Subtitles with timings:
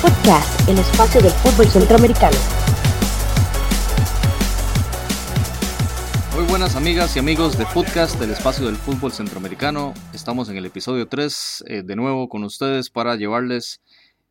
[0.00, 2.36] Podcast, el espacio del fútbol centroamericano.
[6.34, 9.94] Muy buenas amigas y amigos de Podcast del espacio del fútbol centroamericano.
[10.14, 13.80] Estamos en el episodio 3 eh, de nuevo con ustedes para llevarles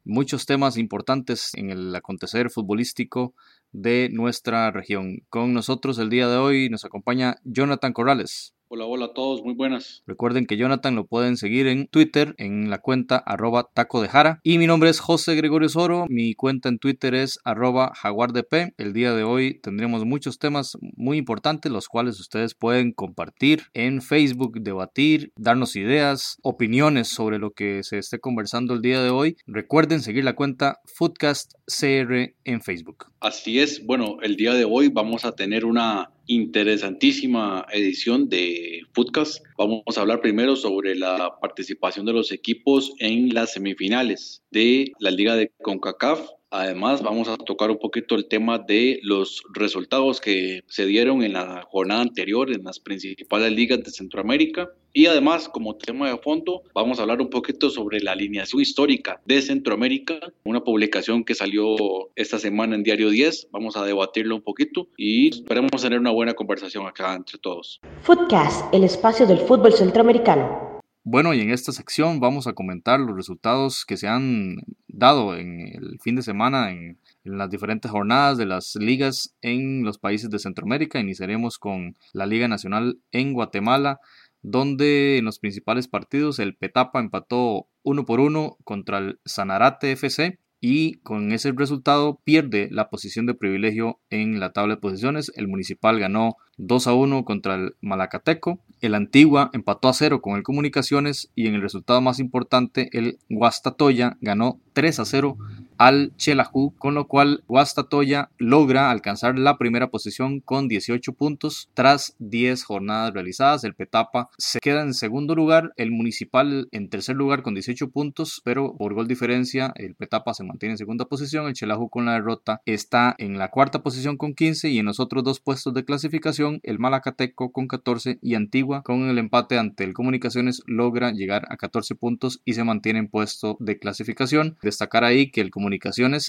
[0.06, 3.34] muchos temas importantes en el acontecer futbolístico
[3.72, 5.24] de nuestra región.
[5.30, 8.54] Con nosotros el día de hoy nos acompaña Jonathan Corrales.
[8.72, 10.04] Hola, hola a todos, muy buenas.
[10.06, 14.40] Recuerden que Jonathan lo pueden seguir en Twitter en la cuenta arroba taco de jara.
[14.44, 18.54] Y mi nombre es José Gregorio Soro, mi cuenta en Twitter es arroba jaguardp.
[18.78, 24.04] El día de hoy tendremos muchos temas muy importantes, los cuales ustedes pueden compartir en
[24.04, 29.36] Facebook, debatir, darnos ideas, opiniones sobre lo que se esté conversando el día de hoy.
[29.48, 33.06] Recuerden seguir la cuenta Foodcast CR en Facebook.
[33.20, 39.44] Así es, bueno, el día de hoy vamos a tener una interesantísima edición de Footcast.
[39.58, 45.10] Vamos a hablar primero sobre la participación de los equipos en las semifinales de la
[45.10, 50.64] Liga de CONCACAF Además, vamos a tocar un poquito el tema de los resultados que
[50.68, 54.70] se dieron en la jornada anterior en las principales ligas de Centroamérica.
[54.92, 59.22] Y además, como tema de fondo, vamos a hablar un poquito sobre la alineación histórica
[59.26, 61.76] de Centroamérica, una publicación que salió
[62.16, 63.50] esta semana en Diario 10.
[63.52, 67.80] Vamos a debatirlo un poquito y esperemos tener una buena conversación acá entre todos.
[68.02, 70.69] Footcast, el espacio del fútbol centroamericano.
[71.12, 74.58] Bueno, y en esta sección vamos a comentar los resultados que se han
[74.88, 79.98] dado en el fin de semana en, las diferentes jornadas de las ligas en los
[79.98, 81.00] países de Centroamérica.
[81.00, 84.00] Iniciaremos con la Liga Nacional en Guatemala,
[84.44, 90.38] donde en los principales partidos el Petapa empató uno por uno contra el Sanarate FC
[90.62, 95.32] y con ese resultado pierde la posición de privilegio en la tabla de posiciones.
[95.36, 98.60] El Municipal ganó 2 a 1 contra el Malacateco.
[98.82, 103.20] El Antigua empató a 0 con el Comunicaciones y en el resultado más importante el
[103.30, 105.38] Guastatoya ganó 3 a 0
[105.80, 112.16] al Chelajú, con lo cual Guastatoya logra alcanzar la primera posición con 18 puntos tras
[112.20, 113.64] 10 jornadas realizadas.
[113.64, 118.42] El Petapa se queda en segundo lugar, el Municipal en tercer lugar con 18 puntos,
[118.44, 122.14] pero por gol diferencia el Petapa se mantiene en segunda posición, el Chelajú con la
[122.14, 125.86] derrota está en la cuarta posición con 15 y en los otros dos puestos de
[125.86, 131.46] clasificación el Malacateco con 14 y Antigua con el empate ante el Comunicaciones logra llegar
[131.50, 134.58] a 14 puntos y se mantiene en puesto de clasificación.
[134.62, 135.69] Destacar ahí que el Comunicaciones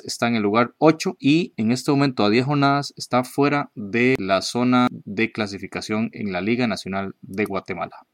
[0.05, 4.15] está en el lugar 8 y en este momento a 10 jornadas está fuera de
[4.19, 8.07] la zona de clasificación en la Liga Nacional de Guatemala.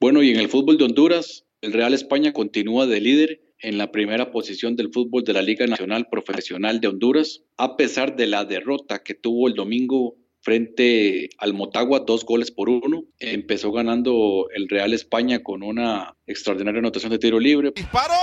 [0.00, 3.92] Bueno, y en el fútbol de Honduras, el Real España continúa de líder en la
[3.92, 8.44] primera posición del fútbol de la Liga Nacional Profesional de Honduras, a pesar de la
[8.44, 13.04] derrota que tuvo el domingo frente al Motagua, dos goles por uno.
[13.18, 17.72] Empezó ganando el Real España con una extraordinaria anotación de tiro libre.
[17.74, 18.14] ¡Disparó!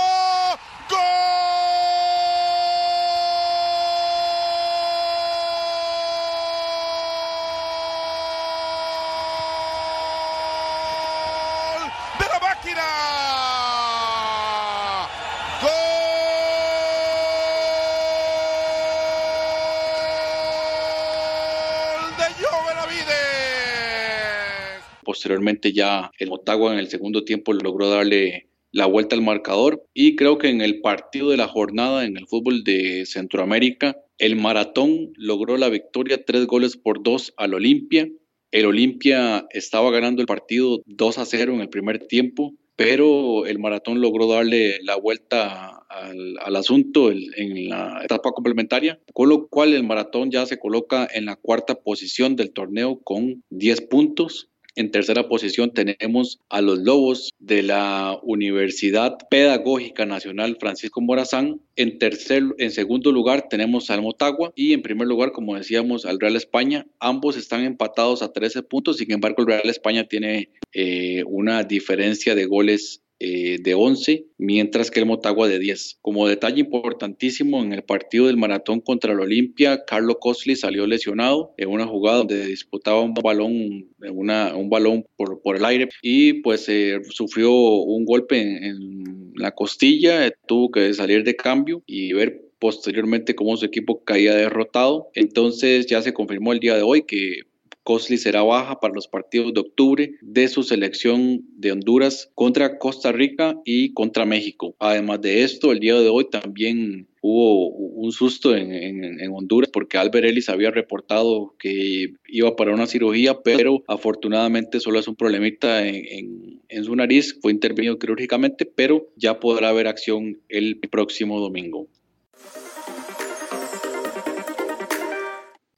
[25.30, 30.16] Posteriormente ya el Motagua en el segundo tiempo logró darle la vuelta al marcador y
[30.16, 35.12] creo que en el partido de la jornada en el fútbol de Centroamérica, el Maratón
[35.14, 38.08] logró la victoria tres goles por dos al Olimpia.
[38.50, 43.60] El Olimpia estaba ganando el partido 2 a 0 en el primer tiempo, pero el
[43.60, 49.84] Maratón logró darle la vuelta al, asunto en la etapa complementaria, con lo cual el
[49.84, 54.49] Maratón ya se coloca en la cuarta posición del torneo con 10 puntos.
[54.76, 61.60] En tercera posición tenemos a los Lobos de la Universidad Pedagógica Nacional Francisco Morazán.
[61.76, 66.20] En, tercer, en segundo lugar tenemos al Motagua y en primer lugar, como decíamos, al
[66.20, 66.86] Real España.
[67.00, 72.34] Ambos están empatados a 13 puntos, sin embargo el Real España tiene eh, una diferencia
[72.34, 75.98] de goles eh, de 11, mientras que el Motagua de 10.
[76.00, 81.52] Como detalle importantísimo, en el partido del maratón contra el Olimpia, Carlos Cosli salió lesionado
[81.58, 86.66] en una jugada donde disputaba un balón, un balón por, por el aire y pues
[86.70, 93.34] eh, sufrió un golpe en, la costilla, tuvo que salir de cambio y ver posteriormente
[93.34, 95.08] cómo su equipo caía derrotado.
[95.14, 97.40] Entonces ya se confirmó el día de hoy que
[97.82, 103.12] Cosli será baja para los partidos de octubre de su selección de Honduras contra Costa
[103.12, 104.74] Rica y contra México.
[104.78, 108.90] Además de esto, el día de hoy también hubo un susto en,
[109.32, 115.08] Honduras porque Albert Ellis había reportado que iba para una cirugía, pero afortunadamente solo es
[115.08, 120.78] un problemita en, en su nariz, fue intervenido quirúrgicamente, pero ya podrá haber acción el
[120.78, 121.88] próximo domingo.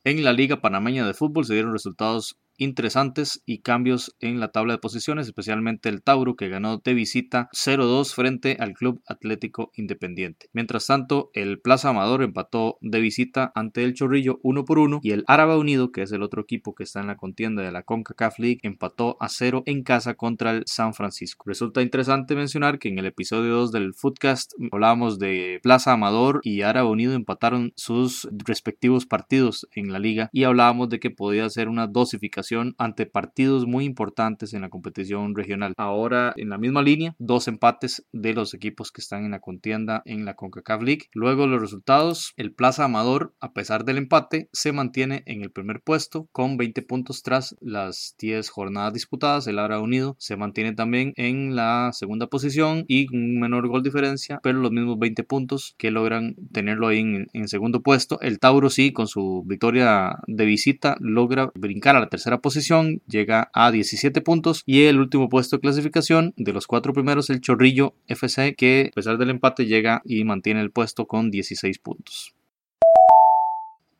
[0.04, 4.74] En la Liga Panameña de Fútbol se dieron resultados interesantes y cambios en la tabla
[4.74, 10.48] de posiciones, especialmente el Tauro que ganó de visita 0-2 frente al Club Atlético Independiente.
[10.52, 15.12] Mientras tanto, el Plaza Amador empató de visita ante el Chorrillo 1 por 1 y
[15.12, 17.82] el Árabe Unido, que es el otro equipo que está en la contienda de la
[17.82, 21.44] CONCACAF League, empató a 0 en casa contra el San Francisco.
[21.46, 26.62] Resulta interesante mencionar que en el episodio 2 del Footcast hablábamos de Plaza Amador y
[26.62, 31.68] Árabe Unido empataron sus respectivos partidos en la liga y hablábamos de que podía ser
[31.68, 32.41] una dosificación
[32.78, 35.74] ante partidos muy importantes en la competición regional.
[35.76, 40.02] Ahora en la misma línea, dos empates de los equipos que están en la contienda
[40.04, 41.08] en la CONCACAF League.
[41.12, 45.80] Luego los resultados, el Plaza Amador, a pesar del empate, se mantiene en el primer
[45.82, 49.46] puesto con 20 puntos tras las 10 jornadas disputadas.
[49.46, 54.40] El Ara Unido se mantiene también en la segunda posición y un menor gol diferencia,
[54.42, 58.20] pero los mismos 20 puntos que logran tenerlo ahí en, en segundo puesto.
[58.20, 63.50] El Tauro sí, con su victoria de visita, logra brincar a la tercera posición, llega
[63.52, 67.94] a 17 puntos y el último puesto de clasificación de los cuatro primeros el Chorrillo
[68.08, 72.34] FC que a pesar del empate llega y mantiene el puesto con 16 puntos.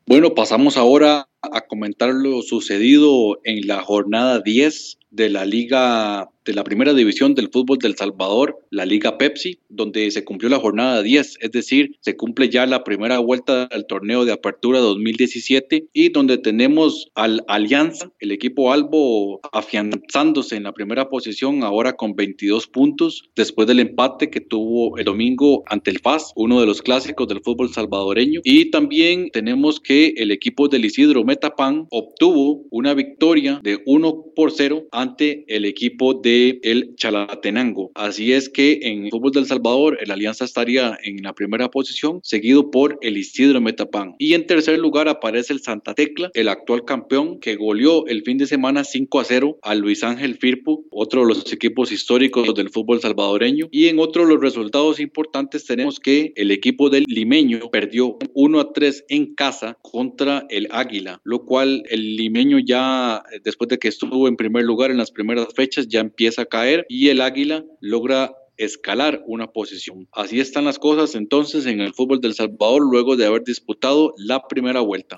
[0.05, 6.53] Bueno, pasamos ahora a comentar lo sucedido en la jornada 10 de la Liga de
[6.53, 11.01] la primera división del fútbol del Salvador, la Liga Pepsi, donde se cumplió la jornada
[11.01, 16.09] 10, es decir, se cumple ya la primera vuelta al torneo de apertura 2017 y
[16.09, 22.67] donde tenemos al Alianza, el equipo Albo afianzándose en la primera posición ahora con 22
[22.67, 27.27] puntos después del empate que tuvo el domingo ante el FAS, uno de los clásicos
[27.27, 28.41] del fútbol salvadoreño.
[28.43, 34.51] Y también tenemos que el equipo del Isidro Metapan obtuvo una victoria de 1 por
[34.51, 37.91] 0 ante el equipo de el Chalatenango.
[37.95, 42.19] Así es que en el fútbol del Salvador el Alianza estaría en la primera posición,
[42.21, 44.13] seguido por el Isidro Metapán.
[44.19, 48.37] Y en tercer lugar aparece el Santa Tecla, el actual campeón que goleó el fin
[48.37, 52.69] de semana 5 a 0 a Luis Ángel Firpo, otro de los equipos históricos del
[52.69, 53.69] fútbol salvadoreño.
[53.71, 58.59] Y en otro de los resultados importantes tenemos que el equipo del limeño perdió 1
[58.59, 63.87] a 3 en casa contra el Águila, lo cual el limeño ya después de que
[63.87, 67.19] estuvo en primer lugar en las primeras fechas ya empieza empieza a caer y el
[67.19, 70.07] águila logra escalar una posición.
[70.13, 74.47] Así están las cosas entonces en el fútbol del Salvador luego de haber disputado la
[74.47, 75.17] primera vuelta.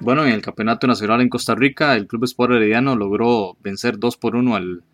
[0.00, 4.16] Bueno, en el Campeonato Nacional en Costa Rica, el Club Sport Herediano logró vencer 2
[4.16, 4.84] por 1 al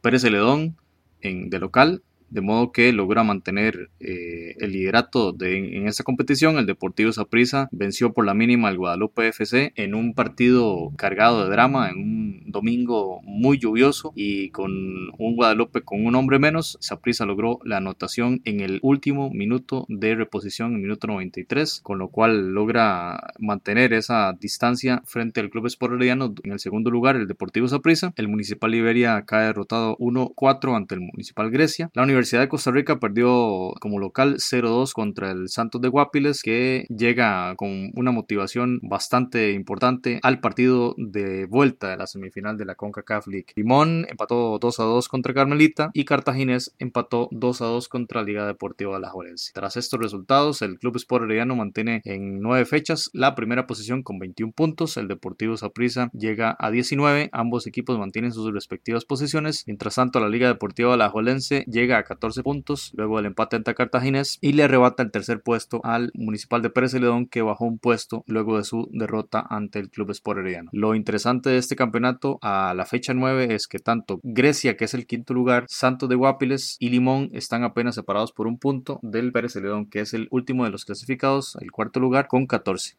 [0.00, 0.76] Pérez Celedón
[1.22, 6.58] en, de local de modo que logra mantener eh, el liderato de, en esta competición.
[6.58, 11.50] El Deportivo Saprissa venció por la mínima al Guadalupe FC en un partido cargado de
[11.50, 14.70] drama, en un domingo muy lluvioso y con
[15.18, 16.78] un Guadalupe con un hombre menos.
[16.80, 22.08] Saprissa logró la anotación en el último minuto de reposición, en minuto 93, con lo
[22.08, 27.68] cual logra mantener esa distancia frente al Club Sport En el segundo lugar, el Deportivo
[27.68, 28.12] Saprissa.
[28.16, 31.90] El Municipal Iberia cae derrotado 1-4 ante el Municipal Grecia.
[31.94, 36.86] La Universidad de Costa Rica perdió como local 0-2 contra el Santos de Guapiles, que
[36.88, 42.76] llega con una motivación bastante importante al partido de vuelta de la semifinal de la
[42.76, 43.46] CONCACAF League.
[43.56, 49.50] Limón empató 2-2 contra Carmelita y Cartaginés empató 2-2 contra Liga Deportiva Alajuelense.
[49.52, 54.18] Tras estos resultados, el Club Sport Herediano mantiene en nueve fechas la primera posición con
[54.18, 54.96] 21 puntos.
[54.96, 57.30] El Deportivo Saprissa llega a 19.
[57.32, 59.64] Ambos equipos mantienen sus respectivas posiciones.
[59.66, 64.38] Mientras tanto, la Liga Deportiva Alajuelense llega a 14 puntos, luego el empate ante Cartaginés
[64.40, 68.24] y le arrebata el tercer puesto al Municipal de Pérez Celedón que bajó un puesto
[68.26, 70.34] luego de su derrota ante el Club Sport.
[70.72, 74.94] Lo interesante de este campeonato a la fecha 9 es que tanto Grecia, que es
[74.94, 79.32] el quinto lugar, Santos de Guapiles y Limón están apenas separados por un punto del
[79.32, 82.96] Pérez Celedón, que es el último de los clasificados, el cuarto lugar con 14.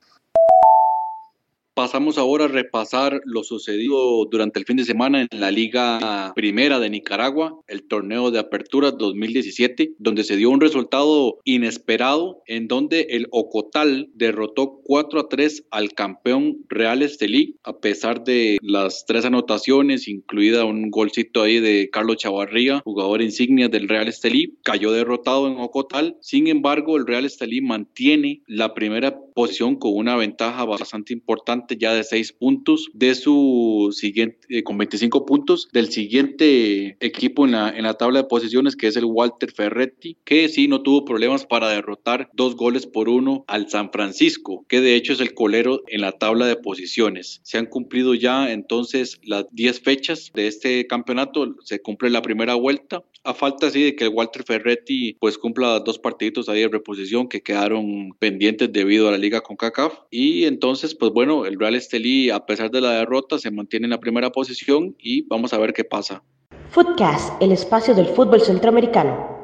[1.76, 6.80] Pasamos ahora a repasar lo sucedido durante el fin de semana en la Liga Primera
[6.80, 13.08] de Nicaragua, el torneo de apertura 2017, donde se dio un resultado inesperado en donde
[13.10, 19.26] el Ocotal derrotó 4 a 3 al campeón Real Estelí, a pesar de las tres
[19.26, 25.50] anotaciones, incluida un golcito ahí de Carlos Chavarría, jugador insignia del Real Estelí, cayó derrotado
[25.50, 26.16] en Ocotal.
[26.22, 31.94] Sin embargo, el Real Estelí mantiene la primera posición con una ventaja bastante importante ya
[31.94, 37.70] de 6 puntos de su siguiente, eh, con 25 puntos del siguiente equipo en la,
[37.70, 41.46] en la tabla de posiciones que es el Walter Ferretti, que sí no tuvo problemas
[41.46, 45.84] para derrotar dos goles por uno al San Francisco, que de hecho es el colero
[45.88, 47.42] en la tabla de posiciones.
[47.44, 52.56] Se han cumplido ya entonces las 10 fechas de este campeonato, se cumple la primera
[52.56, 56.70] vuelta, a falta así de que el Walter Ferretti pues cumpla dos partiditos ahí de
[56.70, 61.60] reposición que quedaron pendientes debido a la liga con CACAF y entonces pues bueno, el
[61.60, 65.54] Real Estelí a pesar de la derrota se mantiene en la primera posición y vamos
[65.54, 66.24] a ver qué pasa.
[66.70, 69.36] Footcast, el espacio del fútbol centroamericano.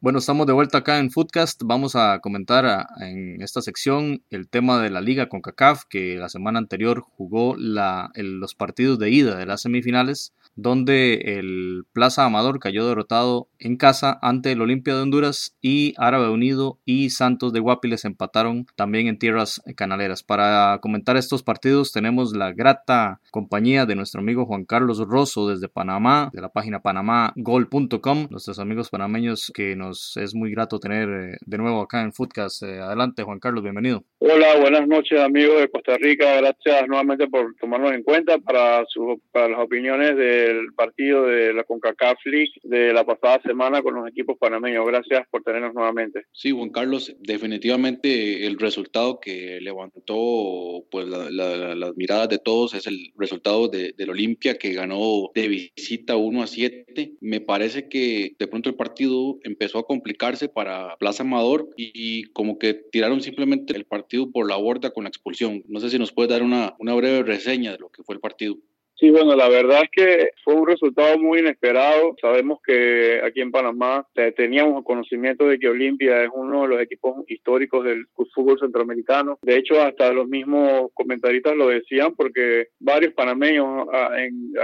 [0.00, 1.62] Bueno, estamos de vuelta acá en Footcast.
[1.64, 6.28] Vamos a comentar en esta sección el tema de la liga con CACAF, que la
[6.28, 12.88] semana anterior jugó los partidos de ida de las semifinales donde el Plaza Amador cayó
[12.88, 18.04] derrotado en casa ante el Olimpia de Honduras y Árabe Unido y Santos de Guapiles
[18.04, 20.22] empataron también en tierras canaleras.
[20.22, 25.68] Para comentar estos partidos tenemos la grata compañía de nuestro amigo Juan Carlos Rosso desde
[25.68, 31.36] Panamá, de la página panamagol.com, nuestros amigos panameños que nos es muy grato tener eh,
[31.44, 32.62] de nuevo acá en Footcast.
[32.62, 34.04] Eh, adelante Juan Carlos, bienvenido.
[34.18, 39.20] Hola, buenas noches amigos de Costa Rica, gracias nuevamente por tomarnos en cuenta para, su,
[39.32, 43.94] para las opiniones de el partido de la CONCACAF League de la pasada semana con
[43.94, 44.86] los equipos panameños.
[44.86, 46.24] Gracias por tenernos nuevamente.
[46.32, 53.12] Sí, Juan Carlos, definitivamente el resultado que levantó pues las miradas de todos es el
[53.16, 57.16] resultado de, del Olimpia que ganó de visita 1 a 7.
[57.20, 62.58] Me parece que de pronto el partido empezó a complicarse para Plaza Amador y, como
[62.58, 65.62] que tiraron simplemente el partido por la borda con la expulsión.
[65.68, 68.20] No sé si nos puede dar una, una breve reseña de lo que fue el
[68.20, 68.56] partido.
[68.98, 72.16] Sí, bueno, la verdad es que fue un resultado muy inesperado.
[72.18, 77.16] Sabemos que aquí en Panamá teníamos conocimiento de que Olimpia es uno de los equipos
[77.28, 79.38] históricos del fútbol centroamericano.
[79.42, 84.54] De hecho, hasta los mismos comentaristas lo decían porque varios panameños ah, en,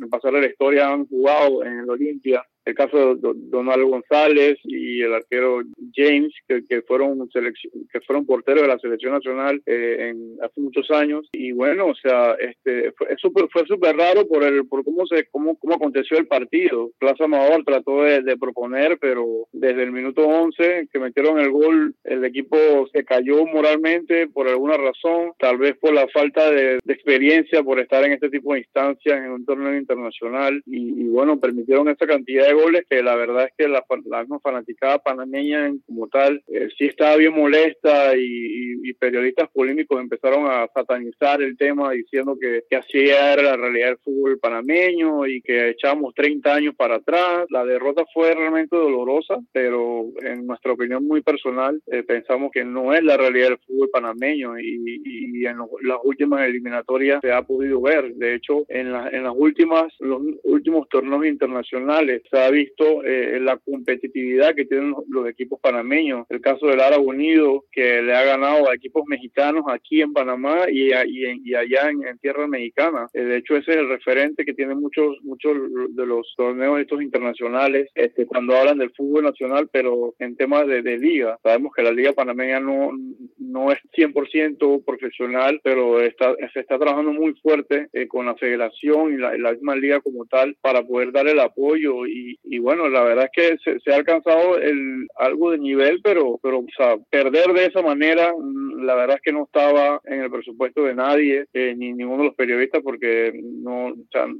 [0.00, 5.02] en pasar la historia han jugado en el Olimpia el caso de Donaldo González y
[5.02, 5.62] el arquero
[5.94, 11.28] James, que, que fueron que fueron porteros de la selección nacional eh, hace muchos años.
[11.32, 15.26] Y bueno, o sea, este fue súper fue súper raro por el por cómo se
[15.30, 16.90] cómo, cómo aconteció el partido.
[16.98, 22.24] Plaza Amador trató de, proponer, pero desde el minuto 11 que metieron el gol, el
[22.24, 22.56] equipo
[22.92, 28.04] se cayó moralmente por alguna razón, tal vez por la falta de, experiencia, por estar
[28.04, 32.46] en este tipo de instancias en un torneo internacional y, y bueno, permitieron esa cantidad
[32.46, 36.86] de goles que la verdad es que la, la fanaticada panameña como tal eh, sí
[36.86, 38.52] estaba bien molesta y,
[39.00, 43.98] periodistas polémicos empezaron a satanizar el tema diciendo que, que así era la realidad del
[43.98, 47.46] fútbol panameño y que echábamos 30 años para atrás.
[47.48, 52.92] La derrota fue realmente dolorosa, pero en nuestra opinión muy personal eh, pensamos que no
[52.92, 57.80] es la realidad del fútbol panameño y, y en las últimas eliminatorias se ha podido
[57.80, 58.14] ver.
[58.14, 63.56] De hecho, en, en las últimas, los últimos torneos internacionales se ha visto eh, la
[63.58, 66.26] competitividad que tienen los, equipos panameños.
[66.28, 70.66] El caso del Árabe Unido, que le ha ganado a equipos mexicanos aquí en Panamá
[70.70, 73.06] y, allá en, tierra mexicana.
[73.14, 75.56] Eh, de hecho, ese es el referente que tienen muchos, muchos
[75.90, 80.82] de los torneos estos internacionales este, cuando hablan del fútbol nacional, pero en temas de,
[80.92, 81.38] liga.
[81.42, 82.90] Sabemos que la liga panameña no,
[83.38, 89.14] no es 100% profesional, pero está, se está trabajando muy fuerte eh, con la federación
[89.14, 92.88] y la, la misma liga como tal para poder dar el apoyo y, y, bueno,
[92.88, 96.96] la verdad es que se, ha alcanzado el, algo de nivel, pero, pero o sea,
[97.10, 100.94] perder de esa manera, mm, la verdad es que no estaba en el presupuesto de
[100.94, 103.94] nadie, eh, ni ninguno de los periodistas, porque no,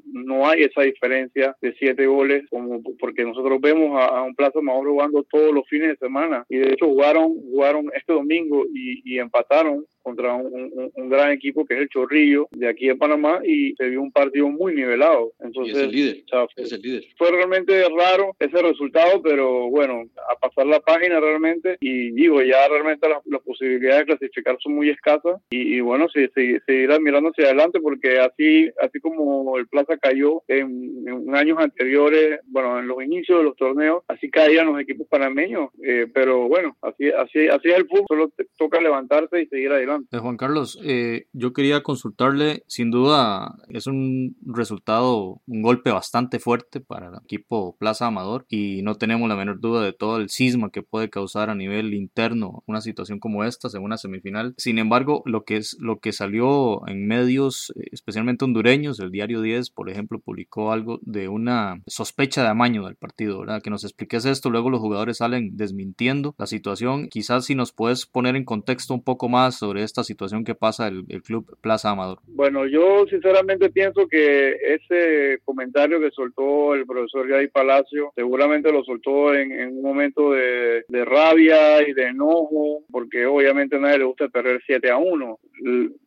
[0.06, 4.88] no hay esa diferencia de siete goles, como porque nosotros vemos a, un Plaza Mayor
[4.88, 9.18] jugando todos los fines de semana, y de hecho jugaron, jugaron este domingo y, y
[9.18, 13.75] empataron contra un, un, gran equipo que es el Chorrillo de aquí de Panamá y
[13.76, 15.32] se vio un partido muy nivelado.
[15.40, 16.25] Entonces, es el líder.
[16.56, 17.04] es el líder.
[17.16, 22.68] Fue realmente raro ese resultado, pero bueno, a pasar la página realmente y digo, ya
[22.68, 27.47] realmente las, posibilidades de clasificar son muy escasas y, bueno, sí, sí, seguir mirando hacia
[27.47, 33.02] adelante porque así, así como el Plaza cayó en, en, años anteriores, bueno, en los
[33.02, 37.68] inicios de los torneos, así caían los equipos panameños, eh, pero bueno, así, así, así
[37.68, 39.91] es el fútbol, solo toca levantarse y seguir adelante.
[40.11, 46.38] Eh, Juan Carlos, eh, yo quería consultarle, sin duda es un resultado, un golpe bastante
[46.38, 50.28] fuerte para el equipo Plaza Amador y no tenemos la menor duda de todo el
[50.28, 54.54] cisma que puede causar a nivel interno una situación como esta en una semifinal.
[54.56, 59.70] Sin embargo, lo que es lo que salió en medios, especialmente hondureños, el diario 10,
[59.70, 63.62] por ejemplo, publicó algo de una sospecha de amaño del partido, ¿verdad?
[63.62, 67.08] Que nos expliques esto, luego los jugadores salen desmintiendo la situación.
[67.08, 70.89] Quizás si nos puedes poner en contexto un poco más sobre esta situación que pasa
[70.89, 72.19] el, el club Plaza Amador.
[72.27, 78.85] Bueno, yo sinceramente pienso que ese comentario que soltó el profesor Gay Palacio seguramente lo
[78.85, 83.99] soltó en, en un momento de, de rabia y de enojo, porque obviamente a nadie
[83.99, 85.39] le gusta perder 7 a 1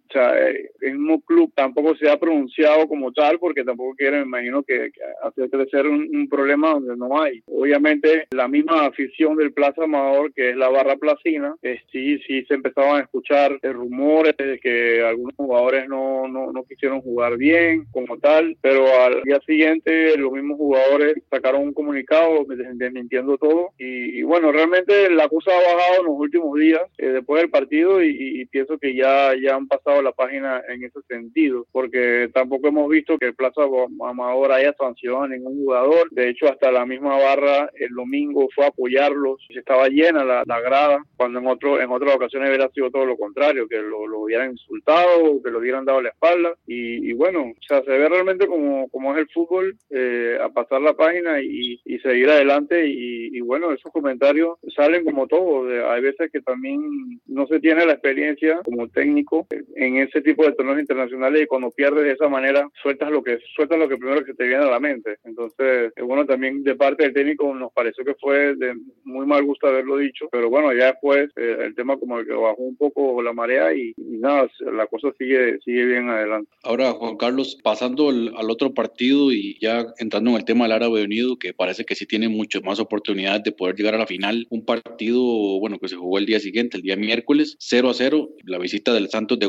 [0.10, 4.26] o sea, el mismo club tampoco se ha pronunciado como tal porque tampoco quiere, me
[4.26, 7.42] imagino, que, que hacer crecer un, un, problema donde no hay.
[7.48, 12.44] Obviamente, la misma afición del Plaza Amador, que es la barra placina, eh, sí, sí
[12.46, 17.86] se empezaban a escuchar rumores de que algunos jugadores no, no, no quisieron jugar bien
[17.92, 24.20] como tal, pero al día siguiente los mismos jugadores sacaron un comunicado desmintiendo todo y,
[24.20, 28.04] y, bueno, realmente la cosa ha bajado en los últimos días eh, después del partido
[28.04, 32.68] y, y pienso que ya, ya han pasado la página en ese sentido, porque tampoco
[32.68, 36.10] hemos visto que el Plaza Amador haya sancionado a ningún jugador.
[36.12, 39.46] De hecho, hasta la misma barra el domingo fue a apoyarlos.
[39.50, 43.68] Estaba llena la, grada, cuando en otro en otras ocasiones hubiera sido todo lo contrario,
[43.68, 46.56] que lo, lo hubieran insultado, que lo hubieran dado la espalda.
[46.68, 50.82] Y, bueno, o sea, se ve realmente como, como es el fútbol, eh, a pasar
[50.82, 52.88] la página y, y seguir adelante.
[52.88, 55.68] Y, y, bueno, esos comentarios salen como todo.
[55.92, 56.82] Hay veces que también
[57.28, 61.72] no se tiene la experiencia como técnico en ese tipo de torneos internacionales y cuando
[61.72, 64.70] pierdes de esa manera sueltas lo que sueltas lo que primero que te viene a
[64.70, 65.18] la mente.
[65.24, 68.74] Entonces, bueno, también de parte del técnico nos pareció que fue de
[69.04, 72.62] muy mal gusto haberlo dicho, pero bueno, ya después eh, el tema como que bajó
[72.62, 76.50] un poco la marea y, y, nada, la cosa sigue sigue bien adelante.
[76.64, 80.74] Ahora, Juan Carlos, pasando al, al otro partido y ya entrando en el tema del
[80.74, 84.08] Árabe Unido, que parece que sí tiene mucho más oportunidades de poder llegar a la
[84.08, 85.22] final, un partido,
[85.60, 88.94] bueno, que se jugó el día siguiente, el día miércoles, 0 a 0, la visita
[88.94, 89.48] del Santos de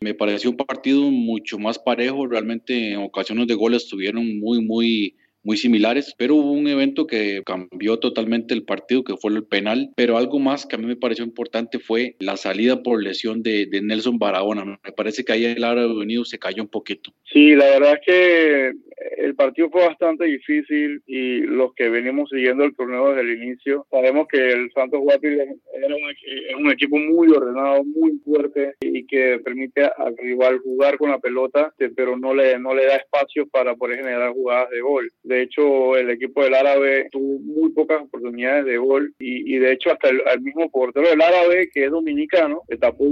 [0.00, 5.16] Me pareció un partido mucho más parejo, realmente en ocasiones de goles estuvieron muy, muy
[5.48, 9.88] muy similares, pero hubo un evento que cambió totalmente el partido, que fue el penal,
[9.96, 13.66] pero algo más que a mí me pareció importante fue la salida por lesión de,
[13.82, 14.78] Nelson Barahona.
[14.84, 17.14] Me parece que ahí el Árabe Unido se cayó un poquito.
[17.32, 18.72] Sí, la verdad es que
[19.16, 23.86] el partido fue bastante difícil y los que venimos siguiendo el torneo desde el inicio
[23.90, 29.84] sabemos que el Santos Guapil es un equipo muy ordenado, muy fuerte y que permite
[29.84, 33.98] al rival jugar con la pelota, pero no le, no le da espacio para poder
[33.98, 35.10] generar jugadas de gol.
[35.42, 40.08] Hecho, el equipo del Árabe tuvo muy pocas oportunidades de gol y, de hecho hasta
[40.08, 43.04] el, mismo portero del Árabe, que es dominicano, tapó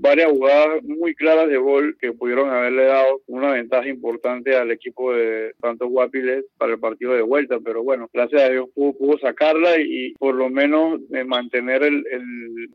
[0.00, 5.12] varias jugadas muy claras de gol que pudieron haberle dado una ventaja importante al equipo
[5.12, 9.18] de Santos Guapiles para el partido de vuelta, pero bueno, gracias a Dios pudo, pudo
[9.18, 12.04] sacarla y, por lo menos eh, mantener el,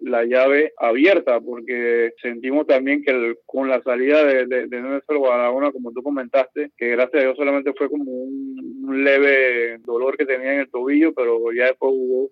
[0.01, 5.71] la llave abierta, porque sentimos también que con la salida de, de, de Nelson Barahona,
[5.71, 10.25] como tú comentaste, que gracias a Dios solamente fue como un, un leve dolor que
[10.25, 12.31] tenía en el tobillo, pero ya después hubo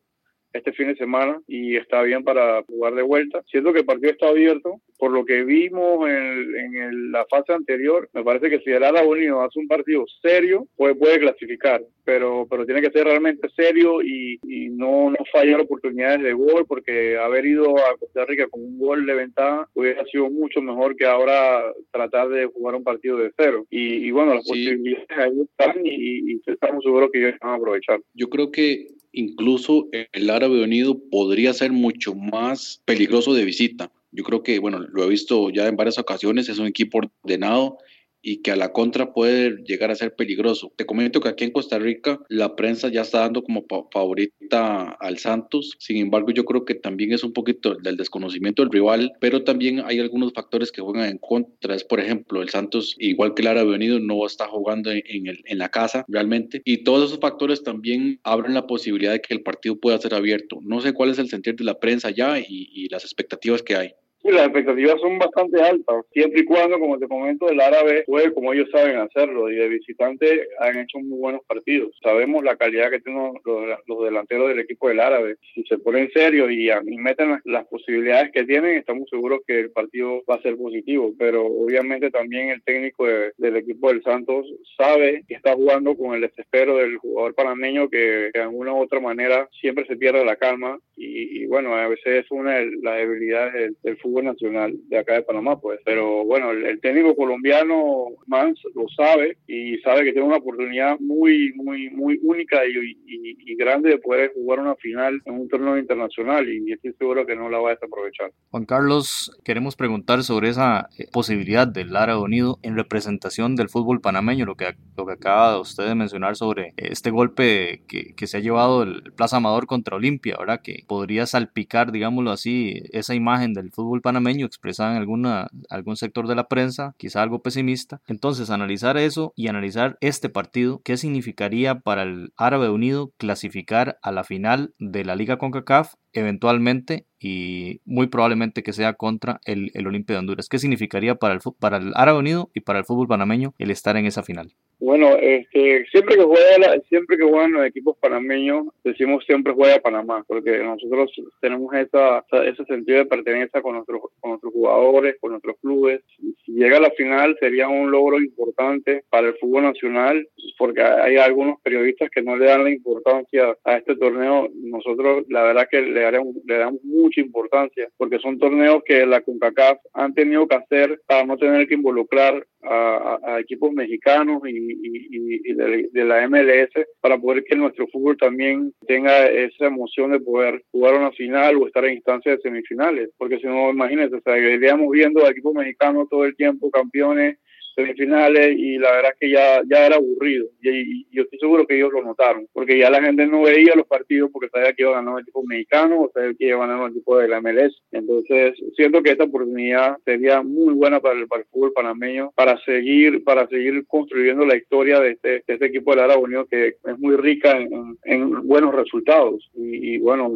[0.53, 3.41] este fin de semana y está bien para jugar de vuelta.
[3.49, 4.79] Siento que el partido está abierto.
[4.97, 8.83] Por lo que vimos en, en el, la fase anterior, me parece que si el
[8.83, 13.49] Árabe Unido hace un partido serio, puede, puede clasificar, pero, pero tiene que ser realmente
[13.49, 18.47] serio y, y no, no fallar oportunidades de gol, porque haber ido a Costa Rica
[18.47, 22.83] con un gol de ventaja hubiera sido mucho mejor que ahora tratar de jugar un
[22.83, 23.65] partido de cero.
[23.69, 24.51] Y, y bueno, las sí.
[24.51, 27.99] posibilidades ahí están y, y estamos seguros que ellos van a aprovechar.
[28.13, 33.91] Yo creo que incluso el Árabe Unido podría ser mucho más peligroso de visita.
[34.12, 37.78] Yo creo que, bueno, lo he visto ya en varias ocasiones, es un equipo ordenado
[38.23, 40.71] y que a la contra puede llegar a ser peligroso.
[40.75, 45.17] Te comento que aquí en Costa Rica la prensa ya está dando como favorita al
[45.19, 49.43] Santos, sin embargo yo creo que también es un poquito del desconocimiento del rival, pero
[49.43, 53.41] también hay algunos factores que juegan en contra, es por ejemplo el Santos, igual que
[53.41, 57.19] el Árabe Unido, no está jugando en, el, en la casa realmente, y todos esos
[57.19, 60.59] factores también abren la posibilidad de que el partido pueda ser abierto.
[60.62, 63.93] No sé cuál es el sentir de la prensa ya y las expectativas que hay.
[64.23, 68.53] Las expectativas son bastante altas, siempre y cuando, como te comento, el árabe juegue como
[68.53, 71.95] ellos saben hacerlo y de visitante han hecho muy buenos partidos.
[72.01, 75.36] Sabemos la calidad que tienen los, delanteros del equipo del árabe.
[75.53, 79.71] Si se ponen serio y, meten las, las, posibilidades que tienen, estamos seguros que el
[79.71, 84.47] partido va a ser positivo, pero obviamente también el técnico de, del equipo del Santos
[84.77, 88.81] sabe que está jugando con el desespero del jugador panameño que, que de alguna u
[88.81, 92.97] otra manera siempre se pierde la calma y, bueno, a veces es una de las
[92.97, 95.80] debilidades del fútbol nacional de acá de Panamá, pues.
[95.86, 101.54] Pero bueno, el, técnico colombiano Mans lo sabe y sabe que tiene una oportunidad muy,
[101.56, 106.71] muy, muy única y, grande de poder jugar una final en un torneo internacional y
[106.71, 108.32] estoy seguro que no la va a desaprovechar.
[108.49, 114.02] Juan Carlos, queremos preguntar sobre esa eh, posibilidad del Lara Unido en representación del fútbol
[114.02, 118.38] panameño, lo que, lo que acaba usted de mencionar sobre este golpe que, que se
[118.38, 120.62] ha llevado el Plaza Amador contra Olimpia, ¿verdad?
[120.62, 126.27] Que podría salpicar, digámoslo así, esa imagen del fútbol panameño expresada en alguna, algún sector
[126.27, 128.01] de la prensa, quizá algo pesimista.
[128.05, 134.11] Entonces, analizar eso y analizar este partido, ¿qué significaría para el Árabe Unido clasificar a
[134.11, 139.88] la final de la Liga CONCACAF eventualmente y muy probablemente que sea contra el, el
[139.88, 140.49] Olimpia de Honduras.
[140.49, 143.95] ¿Qué significaría para el, para el Árabe Unido y para el fútbol panameño el estar
[143.95, 144.52] en esa final?
[144.80, 150.26] Bueno, este, siempre que juega, siempre que juegan los equipos panameños, decimos siempre juega Panamá,
[150.28, 155.56] porque nosotros tenemos esa, ese sentido de pertenencia con nuestros, con nuestros jugadores, con nuestros
[155.62, 156.02] clubes.
[156.17, 161.15] Si llega a la final sería un logro importante para el fútbol nacional, porque hay
[161.15, 164.49] algunos periodistas que no le dan la importancia a este torneo.
[164.54, 169.79] Nosotros, la verdad que le, le damos mucha importancia, porque son torneos que la CONCACAF
[169.93, 176.27] han tenido que hacer para no tener que involucrar a, equipos mexicanos y, de, la
[176.27, 176.69] MLS
[177.01, 181.67] para poder que nuestro fútbol también tenga esa emoción de poder jugar una final o
[181.67, 183.09] estar en instancias de semifinales.
[183.17, 187.37] Porque si no, imagínense, o viendo a equipos mexicanos todo el tiempo campeones
[187.75, 190.47] semifinales y la verdad es que ya, ya era aburrido.
[190.62, 193.88] Y, yo estoy seguro que ellos lo notaron porque ya la gente no veía los
[193.88, 196.67] partidos porque sabía que iba a ganar el equipo mexicano o sabía que iba a
[196.67, 197.81] ganar el equipo de la MLS.
[197.91, 203.23] Entonces siento que esta oportunidad sería muy buena para el, para fútbol panameño para seguir
[203.23, 207.57] para seguir construyendo la historia de este, este equipo del Unido que es muy rica
[207.59, 209.49] en, buenos resultados.
[209.55, 210.31] Y, bueno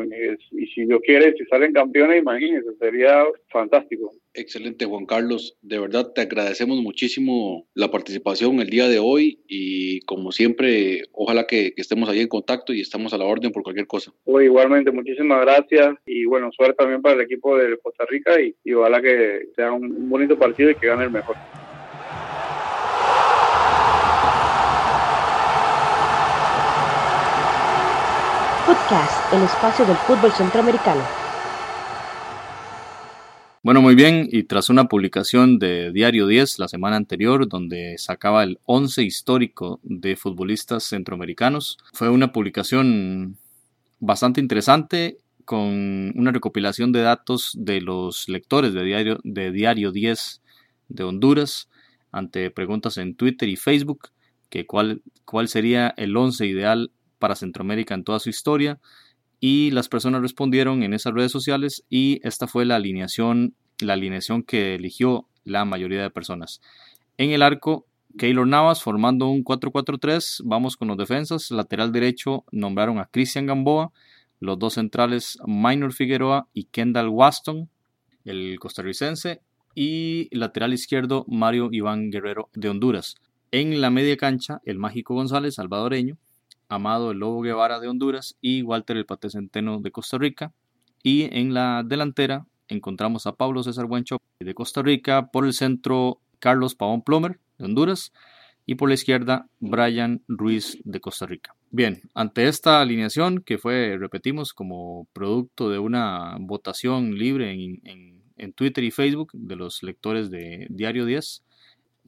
[0.51, 5.57] y si Dios quiere si salen campeones imagínense sería fantástico Excelente, Juan Carlos.
[5.63, 11.47] De verdad te agradecemos muchísimo la participación el día de hoy y como siempre, ojalá
[11.47, 14.13] que, estemos ahí en contacto y estamos a la orden por cualquier cosa.
[14.43, 18.73] igualmente, muchísimas gracias y bueno, suerte también para el equipo de Costa Rica y, y
[18.73, 21.35] ojalá que sea un bonito partido y que gane el mejor.
[28.67, 31.26] Podcast, el espacio del fútbol centroamericano.
[33.63, 38.43] Bueno, muy bien, y tras una publicación de Diario 10 la semana anterior, donde sacaba
[38.43, 43.37] el 11 histórico de futbolistas centroamericanos, fue una publicación
[43.99, 50.41] bastante interesante con una recopilación de datos de los lectores de Diario, de Diario 10
[50.89, 51.67] de Honduras
[52.11, 54.09] ante preguntas en Twitter y Facebook,
[54.49, 58.79] que cuál, cuál sería el 11 ideal para Centroamérica en toda su historia
[59.39, 64.43] y las personas respondieron en esas redes sociales y esta fue la alineación, la alineación
[64.43, 66.61] que eligió la mayoría de personas.
[67.17, 67.85] En el arco,
[68.17, 73.91] Keylor Navas formando un 4-4-3, vamos con los defensas, lateral derecho nombraron a Cristian Gamboa,
[74.39, 77.69] los dos centrales Minor Figueroa y Kendall Waston,
[78.25, 79.41] el costarricense,
[79.75, 83.15] y lateral izquierdo Mario Iván Guerrero de Honduras.
[83.51, 86.17] En la media cancha, el Mágico González, salvadoreño,
[86.69, 90.53] Amado el Lobo Guevara de Honduras y Walter el Pate Centeno de Costa Rica.
[91.03, 96.19] Y en la delantera encontramos a Pablo César Buencho de Costa Rica, por el centro
[96.39, 98.11] Carlos Pavón Plomer de Honduras
[98.65, 101.55] y por la izquierda Brian Ruiz de Costa Rica.
[101.71, 108.53] Bien, ante esta alineación que fue, repetimos, como producto de una votación libre en, en
[108.53, 111.43] Twitter y Facebook de los lectores de Diario 10,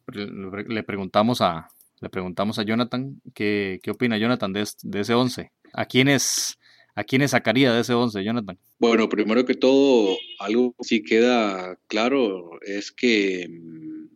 [0.08, 1.68] le preguntamos a,
[2.02, 5.52] le preguntamos a Jonathan qué, qué opina Jonathan de, de ese 11.
[5.74, 6.58] ¿A quiénes,
[6.96, 8.58] ¿A quiénes sacaría de ese 11, Jonathan?
[8.80, 14.08] Bueno, primero que todo, algo que sí queda claro es que mm,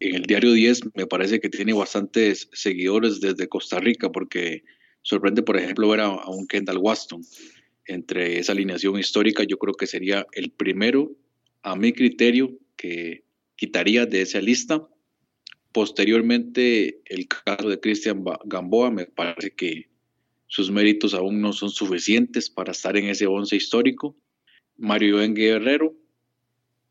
[0.00, 4.64] en el diario 10 me parece que tiene bastantes seguidores desde Costa Rica, porque
[5.02, 7.22] sorprende, por ejemplo, ver a, a un Kendall Waston
[7.86, 9.44] entre esa alineación histórica.
[9.44, 11.12] Yo creo que sería el primero,
[11.62, 13.24] a mi criterio, que
[13.56, 14.86] quitaría de esa lista.
[15.76, 19.90] Posteriormente, el caso de Cristian Gamboa, me parece que
[20.46, 24.16] sus méritos aún no son suficientes para estar en ese once histórico.
[24.78, 25.94] Mario Ben Guerrero,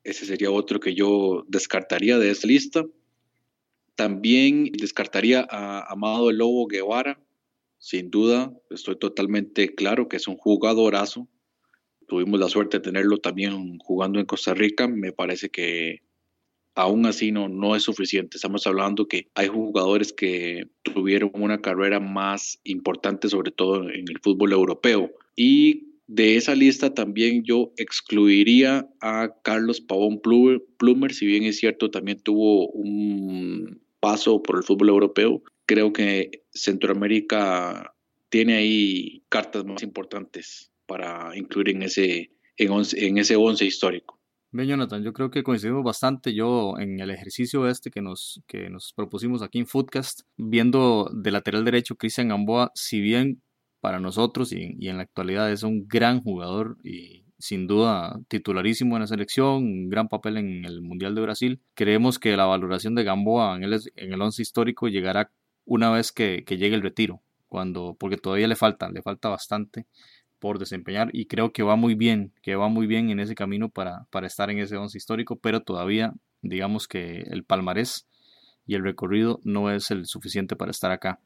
[0.03, 2.85] ese sería otro que yo descartaría de esa lista.
[3.95, 7.19] También descartaría a Amado Lobo Guevara,
[7.79, 11.27] sin duda, estoy totalmente claro que es un jugadorazo.
[12.07, 14.87] Tuvimos la suerte de tenerlo también jugando en Costa Rica.
[14.87, 16.04] Me parece que
[16.75, 18.37] aún así no, no es suficiente.
[18.37, 24.19] Estamos hablando que hay jugadores que tuvieron una carrera más importante, sobre todo en el
[24.21, 25.11] fútbol europeo.
[25.35, 31.89] Y De esa lista también yo excluiría a Carlos Pavón Plumer, si bien es cierto,
[31.89, 35.41] también tuvo un paso por el fútbol europeo.
[35.65, 37.95] Creo que Centroamérica
[38.29, 44.19] tiene ahí cartas más importantes para incluir en ese, en, en ese once histórico.
[44.55, 46.33] Bien, Jonathan, yo creo que coincidimos bastante.
[46.33, 51.31] Yo en el ejercicio este que nos, que nos propusimos aquí en Footcast, viendo de
[51.31, 53.41] lateral derecho Cristian Gamboa, si bien
[53.81, 59.01] para nosotros y, en la actualidad es un gran jugador y sin duda titularísimo en
[59.01, 63.03] la selección, un gran papel en el Mundial de Brasil, creemos que la valoración de
[63.03, 65.31] Gamboa en el, en el once histórico llegará
[65.65, 69.85] una vez que, que llegue el retiro, cuando, porque todavía le falta, le falta bastante
[70.39, 73.69] por desempeñar y creo que va muy bien, que va muy bien en ese camino
[73.69, 78.07] para, para estar en ese once histórico, pero todavía digamos que el palmarés
[78.67, 81.19] y el recorrido no es el suficiente para estar acá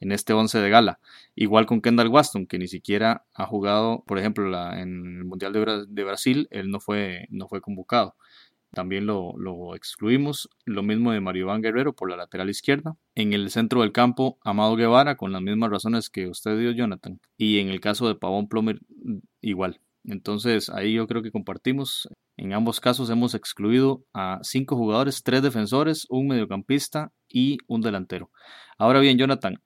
[0.00, 1.00] en este once de gala.
[1.34, 5.86] Igual con Kendall Waston, que ni siquiera ha jugado, por ejemplo, en el Mundial de,
[5.88, 8.14] de Brasil, él no fue, no fue convocado
[8.74, 10.48] también lo, excluimos.
[10.64, 12.96] Lo mismo de Mario Iván Guerrero por la lateral izquierda.
[13.14, 17.20] En el centro del campo, Amado Guevara, con las mismas razones que usted dio, Jonathan.
[17.36, 18.80] Y en el caso de Pavón Plomer,
[19.40, 19.80] igual.
[20.04, 22.08] Entonces ahí yo creo que compartimos.
[22.36, 28.30] En ambos casos hemos excluido a cinco jugadores, tres defensores, un mediocampista y un delantero.
[28.76, 29.62] Ahora bien, Jonathan,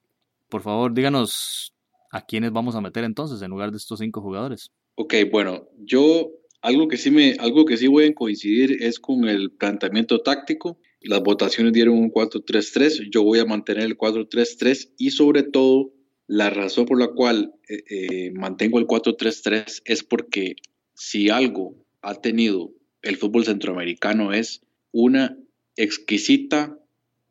[0.49, 1.73] por favor díganos
[2.11, 4.71] a quiénes vamos a meter entonces en lugar de estos cinco jugadores.
[4.95, 6.29] Ok, bueno, yo
[6.61, 10.79] algo que sí me, algo que sí voy a coincidir es con el planteamiento táctico.
[11.01, 13.09] Las votaciones dieron un 4-3-3.
[13.11, 15.93] Yo voy a mantener el 4-3-3 y sobre todo
[16.27, 20.57] la razón por la cual eh, eh, mantengo el 4-3-3 es porque
[20.93, 25.37] si algo ha tenido el fútbol centroamericano es una
[25.75, 26.77] exquisita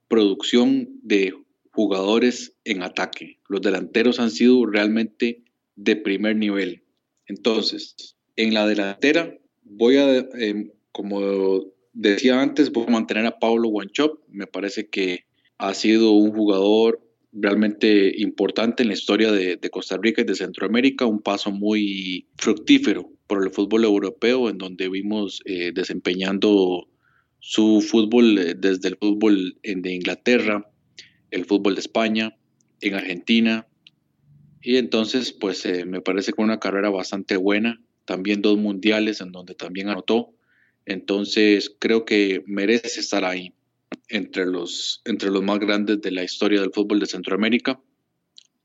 [0.09, 1.35] producción de
[1.71, 3.39] jugadores en ataque.
[3.47, 5.45] Los delanteros han sido realmente
[5.77, 6.83] de primer nivel.
[7.27, 13.69] Entonces, en la delantera voy a, em, como decía antes, voy a mantener a Pablo
[13.69, 14.21] Guanchop.
[14.29, 15.25] Me parece que
[15.59, 17.01] ha sido un jugador
[17.33, 23.11] realmente importante en la historia de, Costa Rica y de Centroamérica, un paso muy fructífero
[23.27, 26.89] por el fútbol europeo, en donde vimos eh, desempeñando
[27.41, 30.71] su fútbol eh, desde el fútbol de Inglaterra,
[31.31, 32.37] el fútbol de España,
[32.81, 33.67] en Argentina,
[34.63, 39.33] y entonces pues eh, me parece que una carrera bastante buena también dos mundiales en
[39.33, 40.33] donde también anotó.
[40.87, 43.53] Entonces creo que merece estar ahí
[44.09, 47.79] entre los, entre los más grandes de la historia del fútbol de Centroamérica.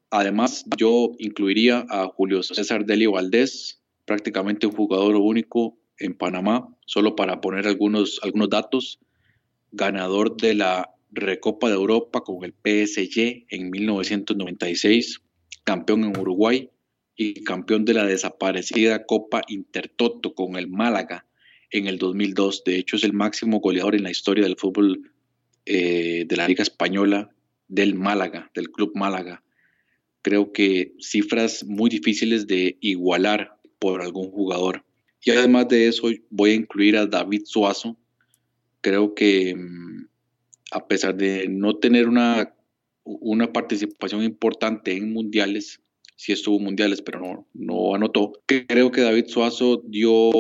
[0.10, 7.18] Además, yo incluiría a Julio César Deli Valdés, prácticamente un jugador único en Panamá, solo
[7.18, 9.00] para poner algunos, algunos datos.
[9.74, 15.22] Ganador de la Recopa de Europa con el PSG en 1996,
[15.66, 16.70] campeón en Uruguay,
[17.16, 21.26] y campeón de la desaparecida Copa Intertoto con el Málaga
[21.70, 22.64] en el 2002.
[22.64, 25.12] De hecho, es el máximo goleador en la historia del fútbol
[25.66, 27.30] eh, de la Liga Española
[27.68, 29.44] del Málaga, del Club Málaga.
[30.22, 34.86] Creo que cifras muy difíciles de igualar por algún jugador.
[35.22, 37.98] Y además de eso, voy a incluir a David Suazo.
[38.82, 40.08] Creo que mm,
[40.72, 42.54] a pesar de no tener una,
[43.04, 45.82] una participación importante en mundiales,
[46.16, 48.34] sí estuvo mundiales, pero no, no anotó.
[48.46, 50.32] Creo que David Suazo dio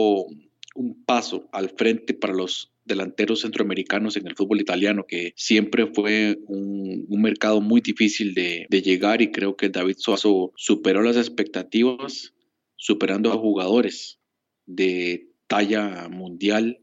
[0.75, 6.39] un paso al frente para los delanteros centroamericanos en el fútbol italiano, que siempre fue
[6.47, 12.33] un, mercado muy difícil de, de, llegar y creo que David Suazo superó las expectativas,
[12.75, 14.19] superando a jugadores
[14.65, 16.81] de talla mundial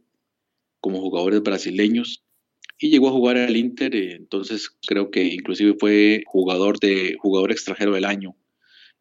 [0.80, 2.24] como jugadores brasileños
[2.78, 7.92] y llegó a jugar al Inter, entonces creo que inclusive fue jugador de jugador extranjero
[7.92, 8.34] del año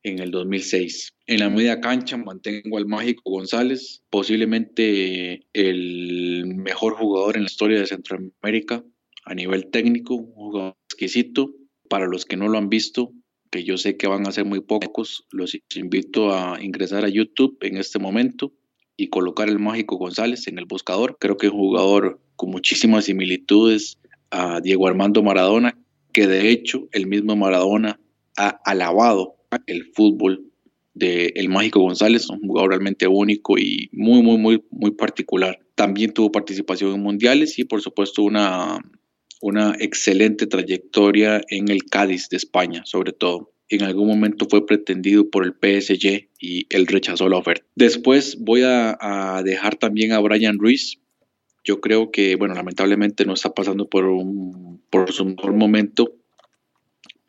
[0.04, 1.14] en el 2006.
[1.28, 7.80] En la media cancha mantengo al Mágico González, posiblemente el mejor jugador en la historia
[7.80, 8.84] de Centroamérica
[9.26, 11.54] a nivel técnico, un jugador exquisito.
[11.90, 13.14] Para los que no lo han visto,
[13.50, 17.58] que yo sé que van a ser muy pocos, los invito a ingresar a YouTube
[17.62, 18.54] en este momento
[18.96, 21.18] y colocar el Mágico González en el buscador.
[21.20, 23.98] Creo que es un jugador con muchísimas similitudes
[24.30, 25.78] a Diego Armando Maradona,
[26.14, 28.00] que de hecho el mismo Maradona
[28.38, 30.50] ha alabado el fútbol
[30.94, 35.60] de El Mágico González, un jugador realmente único y muy, muy, muy, muy particular.
[35.76, 38.80] También tuvo participación en mundiales y por supuesto una,
[39.42, 43.54] una excelente trayectoria en el Cádiz de España, sobre todo.
[43.70, 47.66] En algún momento fue pretendido por el PSG y él rechazó la oferta.
[47.76, 51.00] Después voy a, a dejar también a Brian Ruiz.
[51.64, 56.14] Yo creo que, bueno, lamentablemente no está pasando por, un, por su mejor momento,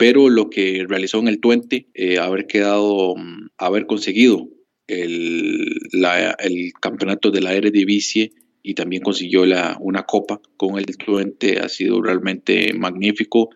[0.01, 4.49] pero lo que realizó en el Twente, eh, haber quedado, mm, haber conseguido
[4.87, 5.77] el,
[6.81, 8.33] campeonato de la Eredivisie
[8.63, 11.59] y también consiguió la, una copa con el Twente.
[11.59, 13.51] Ha sido realmente magnífico.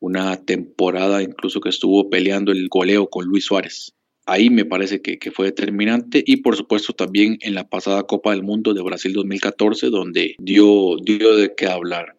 [0.00, 3.94] Una temporada incluso que estuvo peleando el goleo con Luis Suárez.
[4.26, 8.42] Ahí me parece que, fue determinante y por supuesto también en la pasada Copa del
[8.42, 12.15] Mundo de Brasil 2014 donde dio, dio de qué hablar.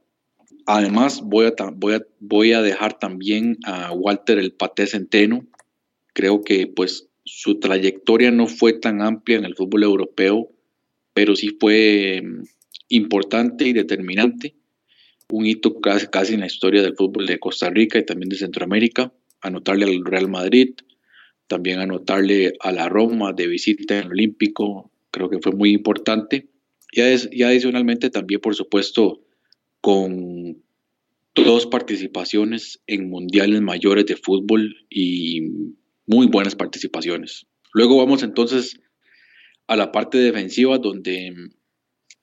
[0.68, 5.48] Además voy a, voy, a, voy a dejar también a Walter el Paté Centeno.
[6.14, 10.52] Creo que pues su trayectoria no fue tan amplia en el fútbol europeo
[11.18, 12.44] pero sí fue mm,
[12.90, 14.54] importante y determinante,
[15.32, 18.36] un hito casi, casi en la historia del fútbol de Costa Rica y también de
[18.36, 20.76] Centroamérica, anotarle al Real Madrid,
[21.48, 26.50] también anotarle a la Roma de visita en el Olímpico, creo que fue muy importante.
[26.92, 27.02] Y,
[27.32, 29.24] y adicionalmente también, por supuesto,
[29.88, 30.66] con
[31.34, 35.44] dos participaciones en mundiales mayores de fútbol y
[36.06, 37.48] muy buenas participaciones.
[37.72, 38.82] Luego vamos entonces
[39.66, 41.34] a la parte defensiva donde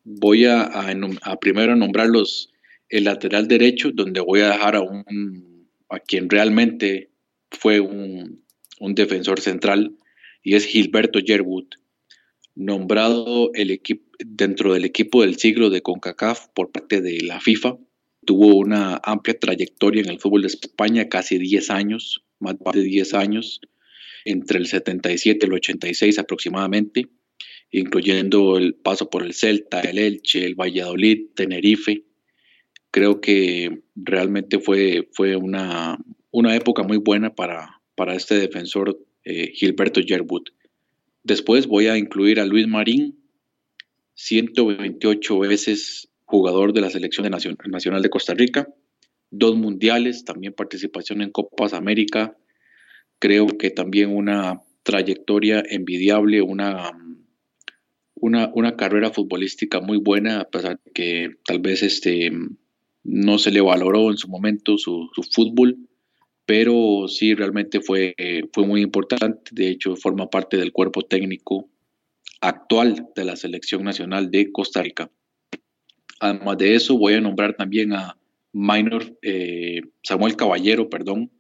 [0.03, 2.53] voy a, a, primero nombrar los,
[2.91, 7.09] el lateral derecho, donde voy a dejar a, un, a quien realmente
[7.51, 8.45] fue un,
[8.79, 9.97] un defensor central,
[10.43, 11.69] y es Gilberto Yerwood,
[12.55, 13.51] nombrado
[14.19, 17.77] dentro del equipo del siglo de CONCACAF por parte de la FIFA.
[18.25, 23.15] Tuvo una amplia trayectoria en el fútbol de España, casi 10 años, más de 10
[23.15, 23.61] años,
[24.25, 27.09] entre el 77 y el 86 aproximadamente
[27.75, 32.05] incluyendo el paso por el Celta, el Elche, el Valladolid, Tenerife.
[32.93, 35.99] Creo que realmente fue, fue una,
[36.31, 40.45] una época muy buena para, para este defensor eh, Gilberto Yerwood.
[41.25, 43.19] Después voy a incluir a Luis Marín,
[44.15, 48.69] 128 veces jugador de la selección nacional de Costa Rica,
[49.31, 52.37] dos mundiales, también participación en Copas América,
[53.19, 56.93] creo que también una trayectoria envidiable, una
[58.25, 62.33] una, carrera futbolística muy buena, a pesar de que tal vez este,
[63.03, 65.77] no se le valoró en su momento su, fútbol,
[66.47, 68.15] pero sí realmente fue,
[68.53, 69.51] fue muy importante.
[69.53, 71.69] De hecho, forma parte del cuerpo técnico
[72.41, 75.11] actual de la selección nacional de Costa Rica.
[76.21, 78.17] Además de eso, voy a nombrar también a
[78.53, 81.31] Minor eh, Samuel Caballero, perdón,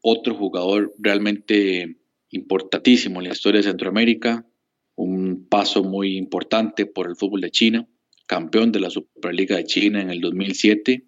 [0.00, 1.96] otro jugador realmente
[2.30, 4.46] importantísimo en la historia de Centroamérica,
[4.94, 7.86] un paso muy importante por el fútbol de China,
[8.26, 11.04] campeón de la Superliga de China en el 2007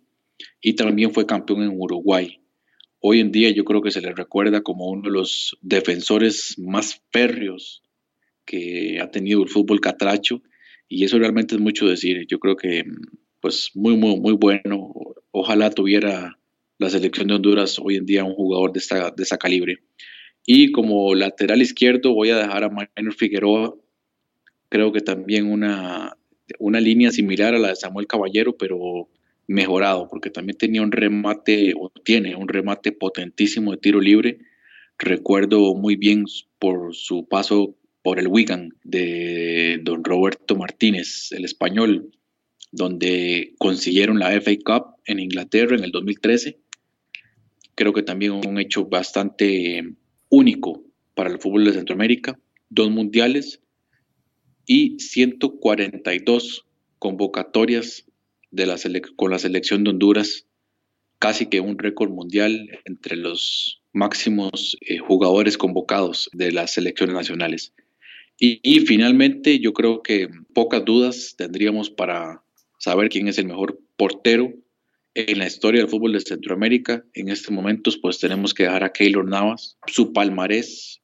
[0.61, 2.38] y también fue campeón en Uruguay.
[3.01, 7.03] Hoy en día yo creo que se le recuerda como uno de los defensores más
[7.13, 7.83] férreos
[8.45, 10.43] que ha tenido el fútbol catracho
[10.89, 12.27] y eso realmente es mucho decir.
[12.29, 12.85] Yo creo que
[13.41, 14.93] pues muy muy muy bueno.
[15.31, 16.39] Ojalá tuviera
[16.79, 19.79] la selección de Honduras hoy en día un jugador de esta de esa calibre.
[20.45, 23.75] Y como lateral izquierdo voy a dejar a Maynor Figueroa.
[24.71, 26.17] Creo que también una,
[26.59, 29.09] una línea similar a la de Samuel Caballero, pero
[29.49, 34.39] mejorado, porque también tenía un remate, o tiene un remate potentísimo de tiro libre.
[34.99, 36.27] Recuerdo muy bien
[36.59, 42.11] por su paso por el Wigan de don Roberto Martínez, el español,
[42.71, 46.59] donde consiguieron la FA Cup en Inglaterra en el 2013.
[47.75, 49.95] Creo que también un hecho bastante
[50.29, 50.85] único
[51.15, 53.63] para el fútbol de Centroamérica, dos mundiales
[54.67, 56.67] y 142
[56.99, 58.08] convocatorias
[58.51, 58.77] de la
[59.17, 60.47] con la selección de Honduras,
[61.19, 67.73] casi que un récord mundial entre los máximos eh, jugadores convocados de las selecciones nacionales.
[68.41, 72.45] Y, finalmente yo creo que pocas dudas tendríamos para
[72.79, 74.55] saber quién es el mejor portero
[75.15, 77.05] en la historia del fútbol de Centroamérica.
[77.15, 79.77] En estos momentos, pues tenemos que dejar a Keylor Navas.
[79.89, 81.01] Su palmarés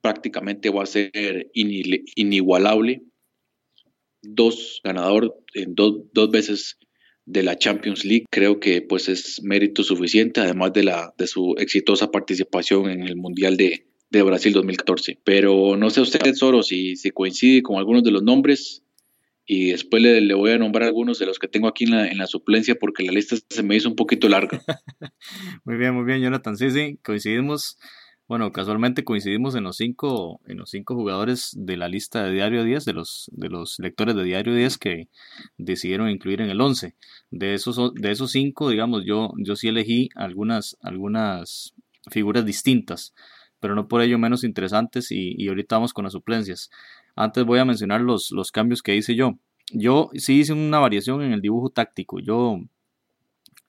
[0.00, 3.02] prácticamente va a ser inigualable.
[4.22, 6.78] Dos ganador en dos, dos veces
[7.26, 11.54] de la Champions League, creo que pues es mérito suficiente, además de, la, de su
[11.58, 15.18] exitosa participación en el Mundial de, de Brasil 2014.
[15.24, 18.84] Pero no sé usted, Soro, si, si coincide con algunos de los nombres
[19.44, 22.18] y después le, voy a nombrar algunos de los que tengo aquí en la, en
[22.18, 24.62] la suplencia porque la lista se me hizo un poquito larga.
[25.64, 26.56] muy bien, muy bien, Jonathan.
[26.56, 27.76] Sí, sí, coincidimos.
[28.28, 32.64] Bueno, casualmente coincidimos en los cinco, en los cinco jugadores de la lista de Diario
[32.64, 35.08] 10, de los, de los lectores de Diario 10 que
[35.58, 36.96] decidieron incluir en el 11.
[37.30, 41.74] De esos, de esos cinco, digamos, yo, yo sí elegí algunas, algunas
[42.10, 43.14] figuras distintas,
[43.60, 46.70] pero no por ello menos interesantes y, y ahorita vamos con las suplencias.
[47.14, 49.38] Antes voy a mencionar los, los cambios que hice yo.
[49.72, 52.18] Yo sí hice una variación en el dibujo táctico.
[52.18, 52.58] Yo,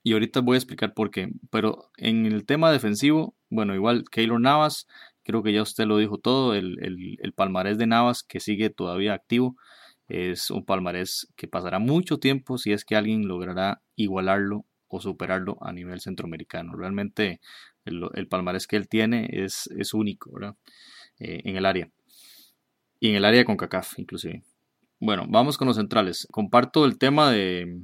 [0.08, 1.28] y ahorita voy a explicar por qué.
[1.50, 4.86] Pero en el tema defensivo, bueno, igual Keylor Navas,
[5.22, 9.12] creo que ya usted lo dijo todo, el, el, palmarés de Navas que sigue todavía
[9.12, 9.56] activo
[10.08, 15.58] es un palmarés que pasará mucho tiempo si es que alguien logrará igualarlo o superarlo
[15.60, 16.72] a nivel centroamericano.
[16.74, 17.42] Realmente
[17.84, 21.90] el, palmarés que él tiene es, es único eh, en el área.
[22.98, 24.42] Y en el área con CACAF inclusive.
[25.00, 26.26] Bueno, vamos con los centrales.
[26.30, 27.82] Comparto el tema de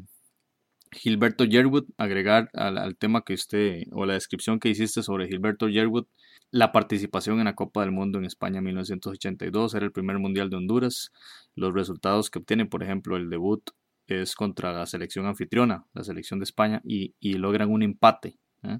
[0.95, 6.07] Gilberto Yerwood, agregar al, tema que usted o la descripción que hiciste sobre Gilberto Yerwood,
[6.51, 10.51] la participación en la Copa del Mundo en España en 1982, era el primer mundial
[10.51, 11.12] de Honduras.
[11.55, 13.70] Los resultados que obtiene, por ejemplo, el debut
[14.07, 18.38] es contra la selección anfitriona, la selección de España, y, logran un empate.
[18.62, 18.78] ¿eh?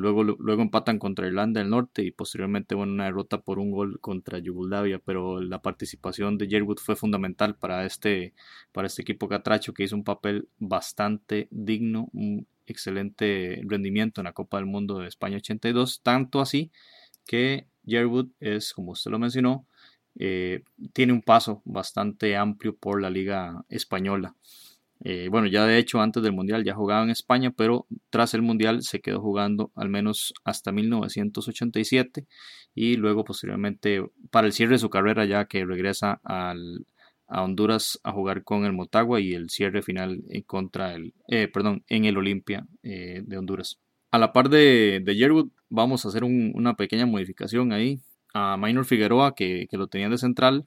[0.00, 4.00] Luego, luego empatan contra Irlanda del Norte y posteriormente bueno, una derrota por un gol
[4.00, 8.32] contra Yugoslavia, pero la participación de Jerwood fue fundamental para este,
[8.72, 14.32] para este equipo catracho que hizo un papel bastante digno, un excelente rendimiento en la
[14.32, 16.70] Copa del Mundo de España 82, tanto así
[17.26, 19.66] que Jerwood es, como usted lo mencionó,
[20.18, 24.34] eh, tiene un paso bastante amplio por la liga española.
[25.02, 28.42] Eh, bueno, ya de hecho antes del Mundial ya jugaba en España, pero tras el
[28.42, 32.26] Mundial se quedó jugando al menos hasta 1987
[32.74, 36.86] y luego posteriormente para el cierre de su carrera ya que regresa al,
[37.26, 41.48] a Honduras a jugar con el Motagua y el cierre final en contra el, eh,
[41.48, 43.78] perdón, en el Olimpia eh, de Honduras.
[44.10, 48.00] A la par de, de Yerwood vamos a hacer una pequeña modificación ahí
[48.34, 50.66] a Minor Figueroa que, que lo tenían de central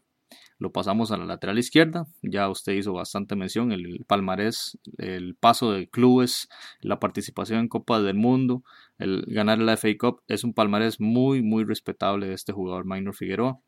[0.64, 2.07] lo pasamos a la lateral izquierda.
[2.22, 6.47] Ya usted hizo bastante mención, el palmarés, el paso de clubes,
[6.80, 8.64] la participación en Copa del Mundo,
[8.97, 13.14] el ganar la FA Cup, es un palmarés muy, muy respetable de este jugador Minor
[13.14, 13.59] Figueroa.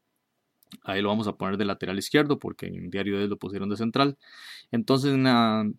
[0.83, 3.69] Ahí lo vamos a poner de lateral izquierdo porque en el diario de lo pusieron
[3.69, 4.17] de central.
[4.71, 5.17] Entonces,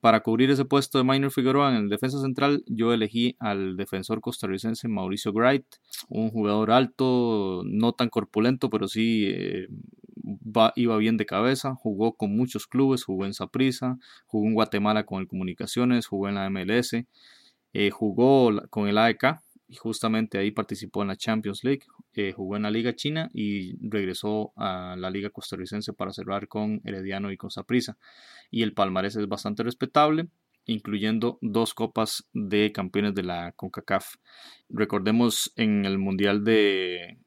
[0.00, 4.20] para cubrir ese puesto de Minor Figueroa en el defensa central, yo elegí al defensor
[4.20, 5.64] costarricense Mauricio Wright,
[6.08, 9.68] un jugador alto, no tan corpulento, pero sí eh,
[10.74, 15.20] iba bien de cabeza, jugó con muchos clubes, jugó en Saprissa, jugó en Guatemala con
[15.20, 17.06] el Comunicaciones, jugó en la MLS,
[17.72, 21.82] eh, jugó con el AEK y justamente ahí participó en la Champions League,
[22.14, 26.80] eh, jugó en la Liga China y regresó a la Liga Costarricense para cerrar con
[26.84, 27.98] Herediano y con Saprissa.
[28.50, 30.28] Y el palmarés es bastante respetable
[30.66, 34.16] incluyendo dos copas de campeones de la CONCACAF.
[34.68, 37.18] Recordemos en el Mundial de,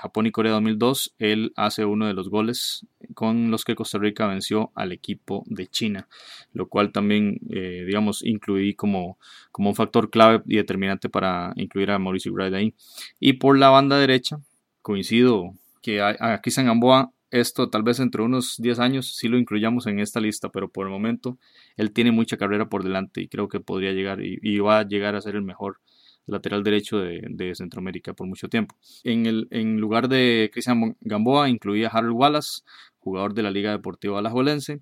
[0.00, 4.26] Japón y Corea 2002, él hace uno de los goles con los que Costa Rica
[4.26, 6.08] venció al equipo de China,
[6.52, 9.18] lo cual también, eh, digamos, incluí como,
[9.52, 12.74] como un factor clave y determinante para incluir a Mauricio Wright ahí.
[13.20, 14.40] Y por la banda derecha,
[14.82, 19.88] coincido que a Cristian Gamboa esto tal vez entre unos 10 años sí lo incluyamos
[19.88, 21.36] en esta lista, pero por el momento
[21.76, 25.16] él tiene mucha carrera por delante y creo que podría llegar y, va a llegar
[25.16, 25.80] a ser el mejor
[26.26, 28.76] lateral derecho de, Centroamérica por mucho tiempo.
[29.02, 32.62] En, el, en lugar de Cristian Gamboa incluía a Harold Wallace,
[32.98, 34.80] jugador de la Liga Deportiva Alajuelense,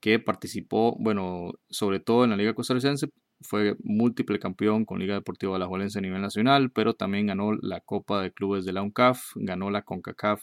[0.00, 3.08] que participó, bueno, sobre todo en la Liga Costarricense,
[3.42, 8.22] fue múltiple campeón con Liga Deportiva Alajuelense a nivel nacional, pero también ganó la Copa
[8.22, 10.42] de Clubes de la UNCAF, ganó la CONCACAF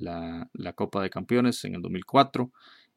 [0.00, 2.50] la, Copa de Campeones en el 2004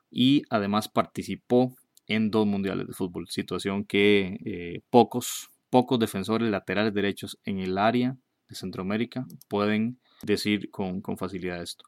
[0.10, 1.76] y además participó
[2.08, 7.78] en dos mundiales de fútbol, situación que eh, pocos, pocos defensores laterales derechos en el
[7.78, 8.18] área
[8.50, 11.86] de Centroamérica pueden decir con, facilidad esto.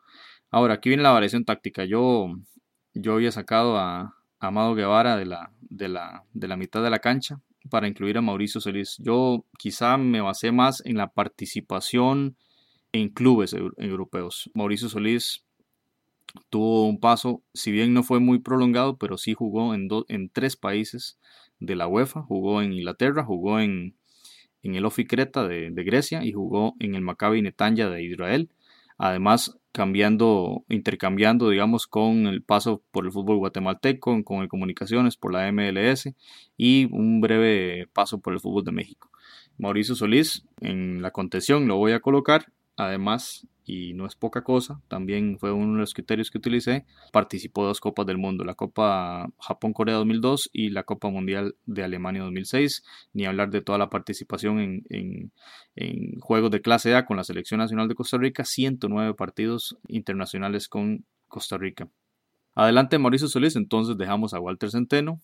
[0.49, 1.83] Ahora, aquí viene la variación táctica.
[1.83, 2.27] Yo,
[2.93, 6.99] yo había sacado a, Amado Guevara de la, de, la, de la mitad de la
[6.99, 7.39] cancha
[7.69, 8.97] para incluir a Mauricio Solís.
[8.99, 12.35] Yo quizá me basé más en la participación
[12.93, 14.49] en clubes europeos.
[14.53, 15.43] Mauricio Solís
[16.49, 20.55] tuvo un paso, si bien no fue muy prolongado, pero sí jugó en, en tres
[20.55, 21.19] países
[21.59, 22.21] de la UEFA.
[22.21, 23.95] Jugó en Inglaterra, jugó en,
[24.61, 28.49] en el Ofi Creta de, Grecia y jugó en el Maccabi Netanya de Israel.
[28.97, 35.33] Además, cambiando, intercambiando, digamos, con el paso por el fútbol guatemalteco, con el Comunicaciones, por
[35.33, 36.13] la MLS
[36.57, 39.09] y un breve paso por el fútbol de México.
[39.57, 44.81] Mauricio Solís en la contención lo voy a colocar Además, y no es poca cosa,
[44.87, 49.29] también fue uno de los criterios que utilicé, participó dos Copas del Mundo, la Copa
[49.39, 54.59] Japón-Corea 2002 y la Copa Mundial de Alemania 2006, ni hablar de toda la participación
[54.89, 55.31] en,
[55.75, 60.67] en juegos de clase A con la Selección Nacional de Costa Rica, 109 partidos internacionales
[60.67, 61.87] con Costa Rica.
[62.55, 65.21] Adelante Mauricio Solís, entonces dejamos a Walter Centeno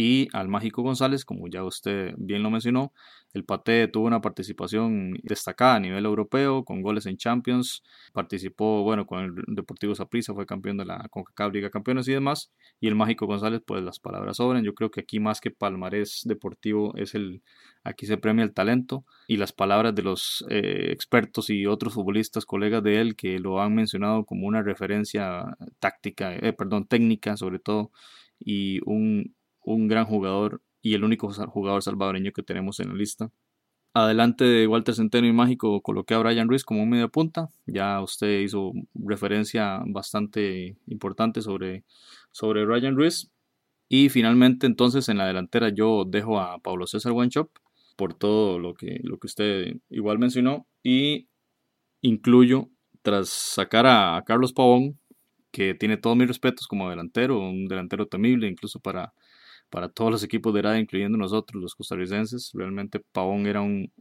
[0.00, 2.92] y al Mágico González, como ya usted bien lo mencionó,
[3.32, 7.82] el Pate tuvo una participación destacada a nivel europeo, con goles en Champions,
[8.12, 12.52] participó, bueno, con el Deportivo Saprissa, fue campeón de la CONCACAF Liga Campeones y demás,
[12.78, 16.22] y el Mágico González, pues las palabras sobran, yo creo que aquí más que palmarés
[16.26, 17.42] deportivo es el,
[17.82, 22.46] aquí se premia el talento y las palabras de los eh, expertos y otros futbolistas,
[22.46, 27.58] colegas de él, que lo han mencionado como una referencia táctica, eh, perdón, técnica sobre
[27.58, 27.90] todo,
[28.38, 33.30] y un, un gran jugador y el único jugador salvadoreño que tenemos en la lista.
[33.94, 37.48] Adelante de Walter Centeno y Mágico coloqué a Brian Ruiz como un medio punta.
[37.66, 41.84] Ya usted hizo referencia bastante importante sobre,
[42.30, 43.30] sobre Brian Ruiz.
[43.88, 47.50] Y finalmente entonces en la delantera yo dejo a Pablo César Wanchop
[47.96, 50.66] por todo lo que, lo que usted igual mencionó.
[50.82, 51.28] Y
[52.02, 52.68] incluyo,
[53.02, 55.00] tras sacar a Carlos Pavón,
[55.50, 59.14] que tiene todos mis respetos como delantero, un delantero temible incluso para,
[59.70, 62.50] para todos los equipos de edad, incluyendo nosotros, los costarricenses.
[62.54, 63.92] Realmente Pavón era un,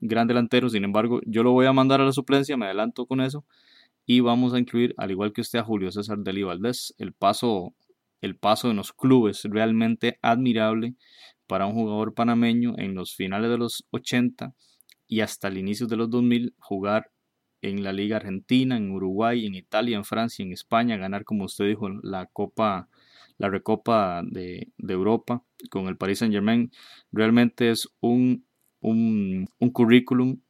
[0.00, 3.20] gran delantero, sin embargo, yo lo voy a mandar a la suplencia, me adelanto con
[3.20, 3.44] eso,
[4.06, 6.94] y vamos a incluir, al igual que usted, a Julio César Deli Valdés.
[6.98, 7.74] El paso,
[8.20, 10.94] el paso en los clubes realmente admirable
[11.46, 14.54] para un jugador panameño en los finales de los 80
[15.06, 17.10] y hasta el inicio de los 2000 jugar
[17.62, 21.66] en la Liga Argentina, en Uruguay, en Italia, en Francia, en España, ganar, como usted
[21.66, 22.88] dijo, la Copa
[23.38, 26.70] la Recopa de, Europa con el Paris Saint Germain,
[27.12, 28.46] realmente es un,
[28.80, 30.40] un, currículum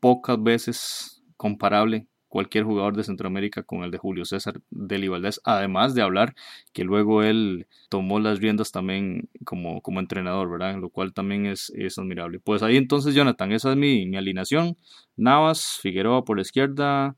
[0.00, 5.94] pocas veces comparable cualquier jugador de Centroamérica con el de Julio César Deli Valdés, además
[5.94, 6.34] de hablar
[6.72, 10.76] que luego él tomó las riendas también como, como entrenador, ¿verdad?
[10.80, 12.40] Lo cual también es, es admirable.
[12.40, 14.76] Pues ahí entonces, Jonathan, esa es mi, mi alineación.
[15.16, 17.14] Navas, Figueroa por la izquierda,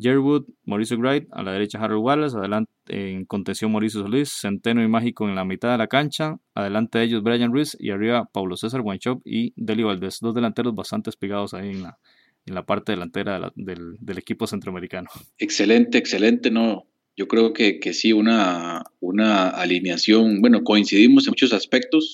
[0.00, 4.88] Jerwood, Mauricio Wright, a la derecha Harold Wallace, adelante en contención Mauricio Solís, Centeno y
[4.88, 8.56] Mágico en la mitad de la cancha, adelante de ellos Brian Ruiz y arriba Paulo
[8.56, 11.98] César Guanchop y Deli Valdés, dos delanteros bastante pegados ahí en la,
[12.46, 15.08] en la parte delantera del, del, equipo centroamericano.
[15.38, 16.86] Excelente, excelente, no.
[17.16, 22.12] Yo creo que, que sí, una, una alineación, bueno, coincidimos en muchos aspectos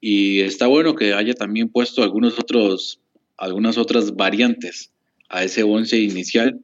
[0.00, 3.00] y está bueno que haya también puesto algunos otros,
[3.38, 4.92] algunas otras variantes
[5.30, 6.60] a ese once inicial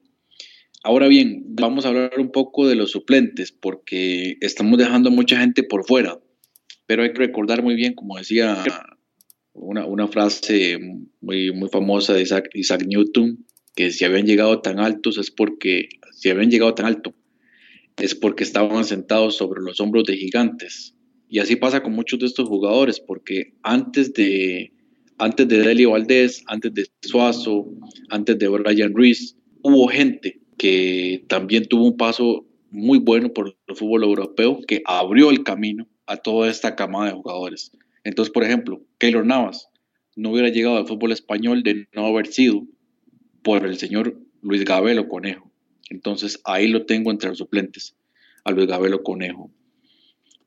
[0.89, 5.63] Ahora bien, vamos a hablar un poco de los suplentes, porque estamos dejando mucha gente
[5.63, 6.19] por fuera,
[6.87, 8.65] pero hay que recordar muy bien, como decía
[9.53, 10.79] una, frase
[11.21, 13.45] muy, muy famosa de Isaac, Newton,
[13.77, 17.15] que si habían llegado tan altos es porque, si habían llegado tan alto,
[17.99, 20.95] es porque estaban sentados sobre los hombros de gigantes.
[21.29, 24.73] Y así pasa con muchos de estos jugadores, porque antes de,
[25.19, 27.67] antes de Valdés, antes de Suazo,
[28.09, 33.77] antes de Brian Ruiz, hubo gente que también tuvo un paso muy bueno por el
[33.77, 37.73] fútbol europeo, que abrió el camino a toda esta camada de jugadores.
[38.05, 39.69] Entonces, por ejemplo, Keylor Navas
[40.17, 42.67] no hubiera llegado al fútbol español de no haber sido
[43.43, 45.51] por el señor Luis Gabelo Conejo.
[45.91, 47.97] Entonces, ahí lo tengo entre los suplentes,
[48.45, 49.51] a Luis Gabelo Conejo.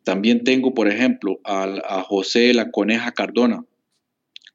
[0.03, 3.63] También tengo, por ejemplo, a, a José La Coneja Cardona,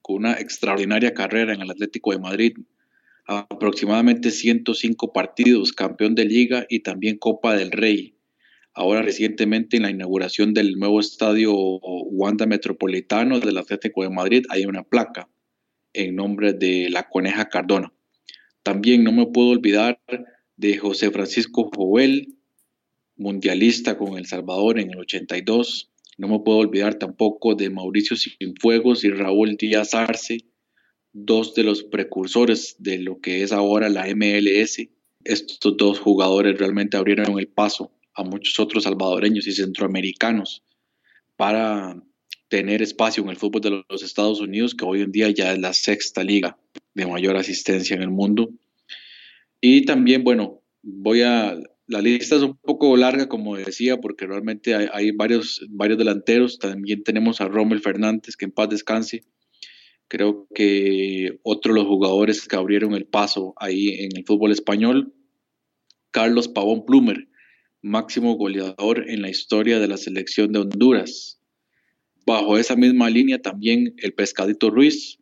[0.02, 2.58] con una extraordinaria carrera en el Atlético de Madrid,
[3.26, 8.14] aproximadamente 105 partidos, campeón de liga y también Copa del Rey.
[8.72, 14.66] Ahora recientemente en la inauguración del nuevo estadio Wanda Metropolitano del Atlético de Madrid hay
[14.66, 15.28] una placa
[15.92, 17.92] en nombre de la Coneja Cardona.
[18.62, 19.98] También no me puedo olvidar
[20.56, 22.34] de José Francisco Jovel,
[23.16, 25.90] mundialista con El Salvador en el 82.
[26.18, 30.44] No me puedo olvidar tampoco de Mauricio Cienfuegos y Raúl Díaz Arce,
[31.18, 34.88] dos de los precursores de lo que es ahora la MLS.
[35.24, 40.62] Estos dos jugadores realmente abrieron el paso a muchos otros salvadoreños y centroamericanos
[41.36, 41.96] para
[42.48, 45.58] tener espacio en el fútbol de los Estados Unidos, que hoy en día ya es
[45.58, 46.58] la sexta liga
[46.94, 48.50] de mayor asistencia en el mundo.
[49.60, 51.58] Y también, bueno, voy a...
[51.88, 56.58] La lista es un poco larga, como decía, porque realmente hay, varios, varios delanteros.
[56.58, 59.22] También tenemos a Rommel Fernández, que en paz descanse,
[60.08, 65.12] Creo que otro de los jugadores que abrieron el paso ahí en el fútbol español,
[66.12, 67.28] Carlos Pavón Plumer,
[67.82, 71.40] máximo goleador en la historia de la selección de Honduras.
[72.24, 75.18] Bajo esa misma línea también el Pescadito Ruiz,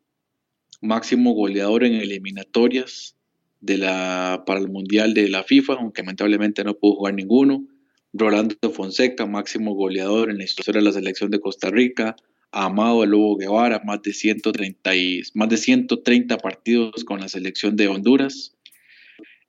[0.80, 3.16] máximo goleador en eliminatorias
[3.60, 7.66] de la, para el Mundial de la FIFA, aunque lamentablemente no pudo jugar ninguno.
[8.12, 12.14] Rolando Fonseca, máximo goleador en la historia de la selección de Costa Rica.
[12.56, 17.74] Amado el Lobo Guevara, más de, 130 y, más de 130 partidos con la selección
[17.74, 18.56] de Honduras.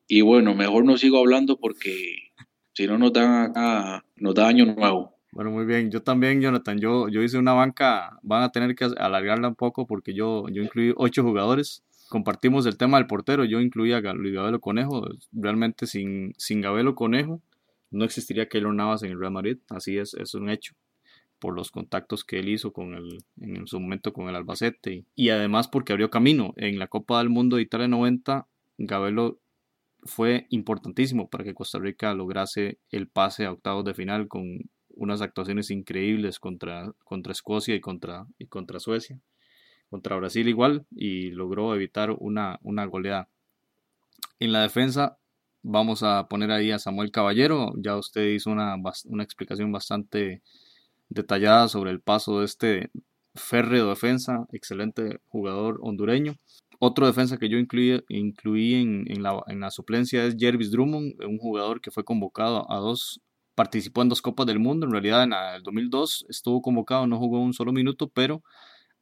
[0.07, 2.31] Y bueno, mejor no sigo hablando porque
[2.73, 5.13] si no nos da, nos da año nuevo.
[5.31, 5.91] Bueno, muy bien.
[5.91, 9.85] Yo también, Jonathan, yo, yo hice una banca, van a tener que alargarla un poco
[9.85, 11.83] porque yo, yo incluí ocho jugadores.
[12.09, 15.07] Compartimos el tema del portero, yo incluía a Luis Gabelo Conejo.
[15.31, 17.39] Realmente sin, sin Gabelo Conejo
[17.91, 20.73] no existiría Keylor Navas en el Real Madrid, así es, es un hecho
[21.45, 25.29] por los contactos que él hizo con el, en su momento con el Albacete y,
[25.29, 28.47] además porque abrió camino en la Copa del Mundo de Italia 90
[28.79, 29.37] Gabelo
[30.01, 35.21] fue importantísimo para que Costa Rica lograse el pase a octavos de final con unas
[35.21, 39.19] actuaciones increíbles contra, contra Escocia y contra, y contra Suecia,
[39.91, 43.29] contra Brasil igual, y logró evitar una, una goleada.
[44.39, 45.19] En la defensa
[45.61, 48.75] vamos a poner ahí a Samuel Caballero, ya usted hizo una,
[49.05, 50.41] una explicación bastante
[51.15, 52.91] detallada sobre el paso de este
[53.33, 56.35] férreo defensa, excelente jugador hondureño.
[56.79, 61.23] Otro defensa que yo incluí, incluí en, en, la, en, la, suplencia es Jervis Drummond,
[61.23, 63.21] un jugador que fue convocado a dos
[63.55, 67.39] participó en dos Copas del Mundo, en realidad en el 2002 estuvo convocado, no jugó
[67.39, 68.43] un solo minuto, pero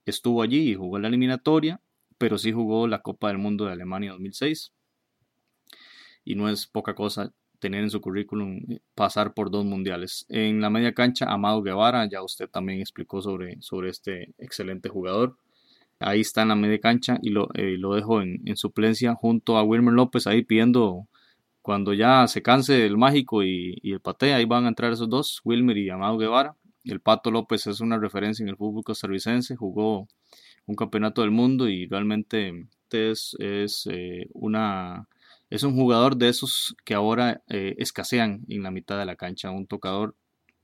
[0.05, 1.81] estuvo allí y jugó la eliminatoria,
[2.19, 4.71] pero sí jugó la Copa del Mundo de Alemania 2006.
[6.23, 7.33] Y no es poca cosa
[7.63, 10.25] tener en su currículum eh, pasar por dos mundiales.
[10.27, 15.37] En la media cancha, Amado Guevara, ya usted también explicó sobre, sobre este excelente jugador.
[15.99, 19.57] Ahí está en la media cancha y lo, eh, lo dejo en, en, suplencia junto
[19.57, 21.07] a Wilmer López ahí pidiendo
[21.61, 25.39] cuando ya se canse el mágico y, el patea, ahí van a entrar esos dos,
[25.45, 26.57] Wilmer y Amado Guevara.
[26.83, 30.09] El Pato López es una referencia en el fútbol costarricense, jugó
[30.65, 35.07] un campeonato del mundo y realmente es, es eh, una
[35.53, 39.51] es un jugador de esos que ahora eh, escasean en la mitad de la cancha,
[39.51, 40.15] un tocador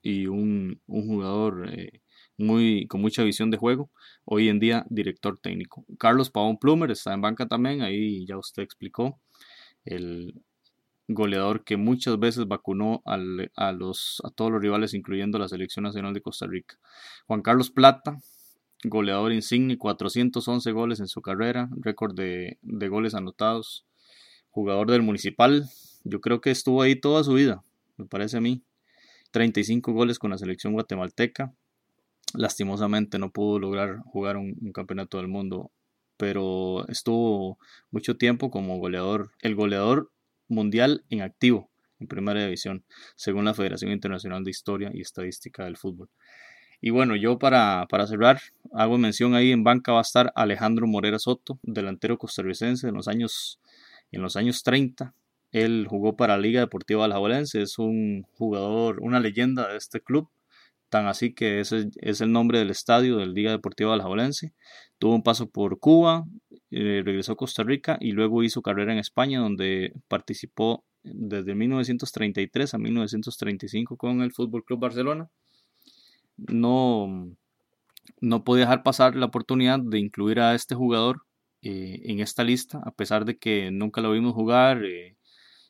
[0.02, 2.02] y un, jugador eh,
[2.38, 3.92] muy, con mucha visión de juego,
[4.26, 5.86] hoy en día director técnico.
[6.00, 9.20] Carlos Pavón Plumer está en banca también, ahí ya usted explicó.
[9.86, 10.34] El,
[11.08, 16.14] goleador que muchas veces vacunó a, los, a todos los rivales, incluyendo la Selección Nacional
[16.14, 16.78] de Costa Rica.
[17.28, 18.20] Juan Carlos Plata,
[18.84, 23.86] goleador insigne, 411 goles en su carrera, récord de, de goles anotados,
[24.60, 25.70] jugador del Municipal,
[26.04, 27.64] yo creo que estuvo ahí toda su vida,
[27.98, 28.62] me parece a mí.
[29.32, 31.54] 35 goles con la selección guatemalteca.
[32.34, 35.72] Lastimosamente no pudo lograr jugar un, un, campeonato del mundo,
[36.18, 37.58] pero estuvo
[37.90, 40.12] mucho tiempo como goleador, el goleador
[40.50, 42.84] mundial en activo en primera división,
[43.16, 46.10] según la Federación Internacional de Historia y Estadística del Fútbol.
[46.82, 48.40] Y bueno, yo para, para cerrar,
[48.74, 53.08] hago mención ahí en banca va a estar Alejandro Morera Soto, delantero costarricense en los
[53.08, 53.60] años,
[54.12, 55.14] en los años 30.
[55.52, 60.30] Él jugó para la Liga Deportiva Alajuelense, es un jugador, una leyenda de este club,
[60.90, 64.54] tan así que ese es el nombre del estadio del Liga Deportiva Alajuelense.
[65.00, 66.26] Tuvo un paso por Cuba,
[66.72, 72.74] eh, regresó a Costa Rica y luego hizo carrera en España, donde participó desde 1933
[72.74, 75.30] a 1935 con el Fútbol Club Barcelona.
[76.38, 77.32] No,
[78.22, 81.24] no podía dejar pasar la oportunidad de incluir a este jugador
[81.62, 85.18] eh, en esta lista, a pesar de que nunca lo vimos jugar eh,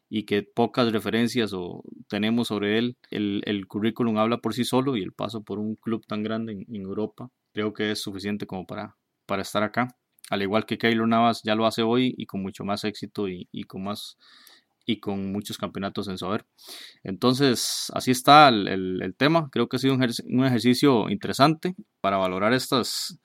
[0.09, 2.97] y que pocas referencias o tenemos sobre él.
[3.11, 6.53] El, el, currículum habla por sí solo y el paso por un club tan grande
[6.53, 9.95] en, en Europa creo que es suficiente como para, para estar acá
[10.29, 13.47] al igual que Keylor Navas ya lo hace hoy y con mucho más éxito y,
[13.67, 14.17] con más
[14.85, 16.45] y con muchos campeonatos en su haber.
[17.03, 19.49] Entonces, así está el, tema.
[19.51, 20.03] Creo que ha sido un,
[20.45, 23.19] ejercicio interesante para valorar estas,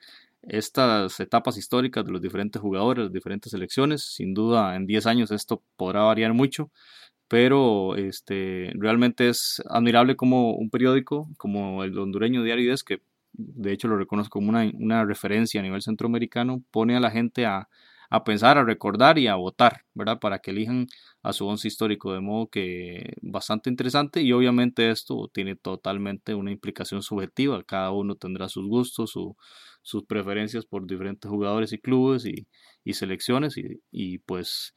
[0.49, 4.03] estas etapas históricas de los diferentes jugadores, las diferentes selecciones.
[4.03, 6.70] Sin duda, en 10 años esto podrá variar mucho,
[7.28, 13.72] pero este, realmente es admirable como un periódico como el hondureño Diario 10, que de
[13.72, 17.68] hecho lo reconozco como una, referencia a nivel centroamericano, pone a la gente a,
[18.24, 20.20] pensar, a recordar y a votar, ¿verdad?
[20.20, 20.86] Para que elijan
[21.22, 26.53] a su once histórico, de modo que bastante interesante y obviamente esto tiene totalmente una
[26.53, 29.16] implicación subjetiva, cada uno tendrá sus gustos,
[29.85, 33.55] sus preferencias por diferentes jugadores y clubes y, selecciones
[33.93, 34.74] y, pues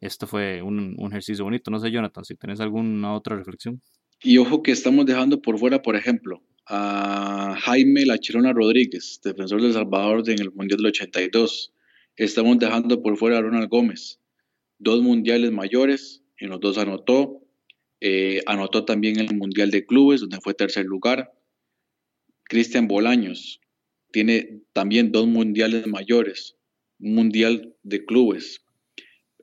[0.00, 1.70] este fue un, ejercicio bonito.
[1.70, 3.80] No sé, Jonathan, si tenés alguna otra reflexión.
[4.22, 9.60] Y ojo que estamos dejando por fuera, por ejemplo, a Jaime La Chirona Rodríguez, defensor
[9.60, 11.74] del Salvador en el Mundial del 82.
[12.16, 14.20] Estamos dejando por fuera a Ronald Gómez.
[14.78, 17.42] Dos mundiales mayores, en los dos anotó.
[18.00, 21.30] Eh, anotó también el Mundial de Clubes, donde fue tercer lugar.
[22.44, 23.60] Cristian Bolaños
[24.16, 26.56] tiene también dos mundiales mayores,
[26.98, 28.64] un mundial de clubes.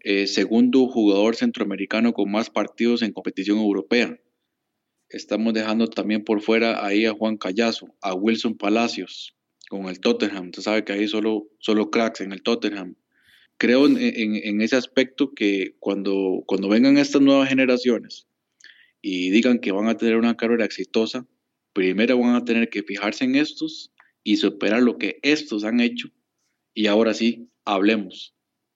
[0.04, 4.20] Eh, segundo jugador centroamericano con más partidos en competición europea
[5.14, 9.36] estamos dejando también por fuera ahí a Juan Callazo, a Wilson Palacios
[9.70, 10.48] con el Tottenham.
[10.48, 12.96] Usted sabe que ahí solo, solo cracks en el Tottenham.
[13.60, 18.26] Creo en, ese aspecto que cuando, cuando vengan estas nuevas generaciones
[19.04, 21.28] y digan que van a tener una carrera exitosa,
[21.74, 23.93] primero van a tener que fijarse en estos
[24.24, 26.10] y superar lo que estos han hecho.
[26.74, 28.34] Y ahora sí, hablemos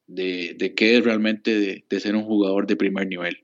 [0.08, 3.44] de, de qué es realmente de, ser un jugador de primer nivel.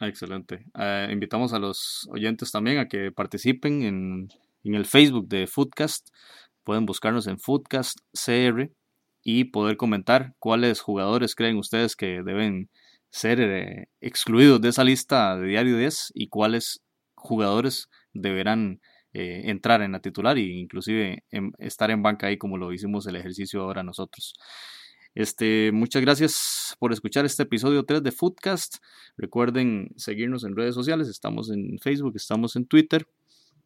[0.00, 0.64] Excelente.
[0.78, 4.28] Eh, invitamos a los oyentes también a que participen en,
[4.64, 6.08] en el Facebook de Foodcast.
[6.64, 8.70] Pueden buscarnos en Foodcast CR
[9.22, 12.70] y poder comentar cuáles jugadores creen ustedes que deben
[13.10, 16.82] ser eh, excluidos de esa lista de Diario 10 y cuáles
[17.14, 18.80] jugadores deberán
[19.12, 21.24] eh, entrar en la titular e inclusive
[21.58, 24.34] estar en banca ahí como lo hicimos el ejercicio ahora nosotros.
[25.14, 28.76] Este, muchas gracias por escuchar este episodio 3 de Foodcast.
[29.16, 33.06] Recuerden seguirnos en redes sociales, estamos en Facebook, estamos en Twitter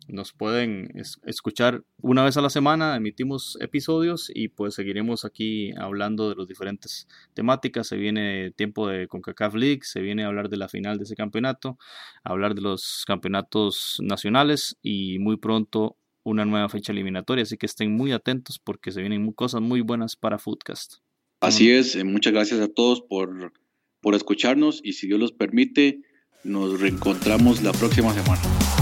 [0.08, 0.92] nos pueden
[1.24, 6.48] escuchar una vez a la semana, emitimos episodios y pues seguiremos aquí hablando de las
[6.48, 7.86] diferentes temáticas.
[7.86, 11.14] Se viene tiempo de CONCACAF League, se viene a hablar de la final de ese
[11.14, 11.78] campeonato,
[12.24, 17.96] hablar de los campeonatos nacionales y muy pronto una nueva fecha eliminatoria, así que estén
[17.96, 20.96] muy atentos porque se vienen cosas muy buenas para Foodcast.
[21.40, 23.52] Así es, eh, muchas gracias a todos por,
[24.00, 26.00] por escucharnos y si Dios los permite,
[26.44, 28.81] nos reencontramos la próxima semana.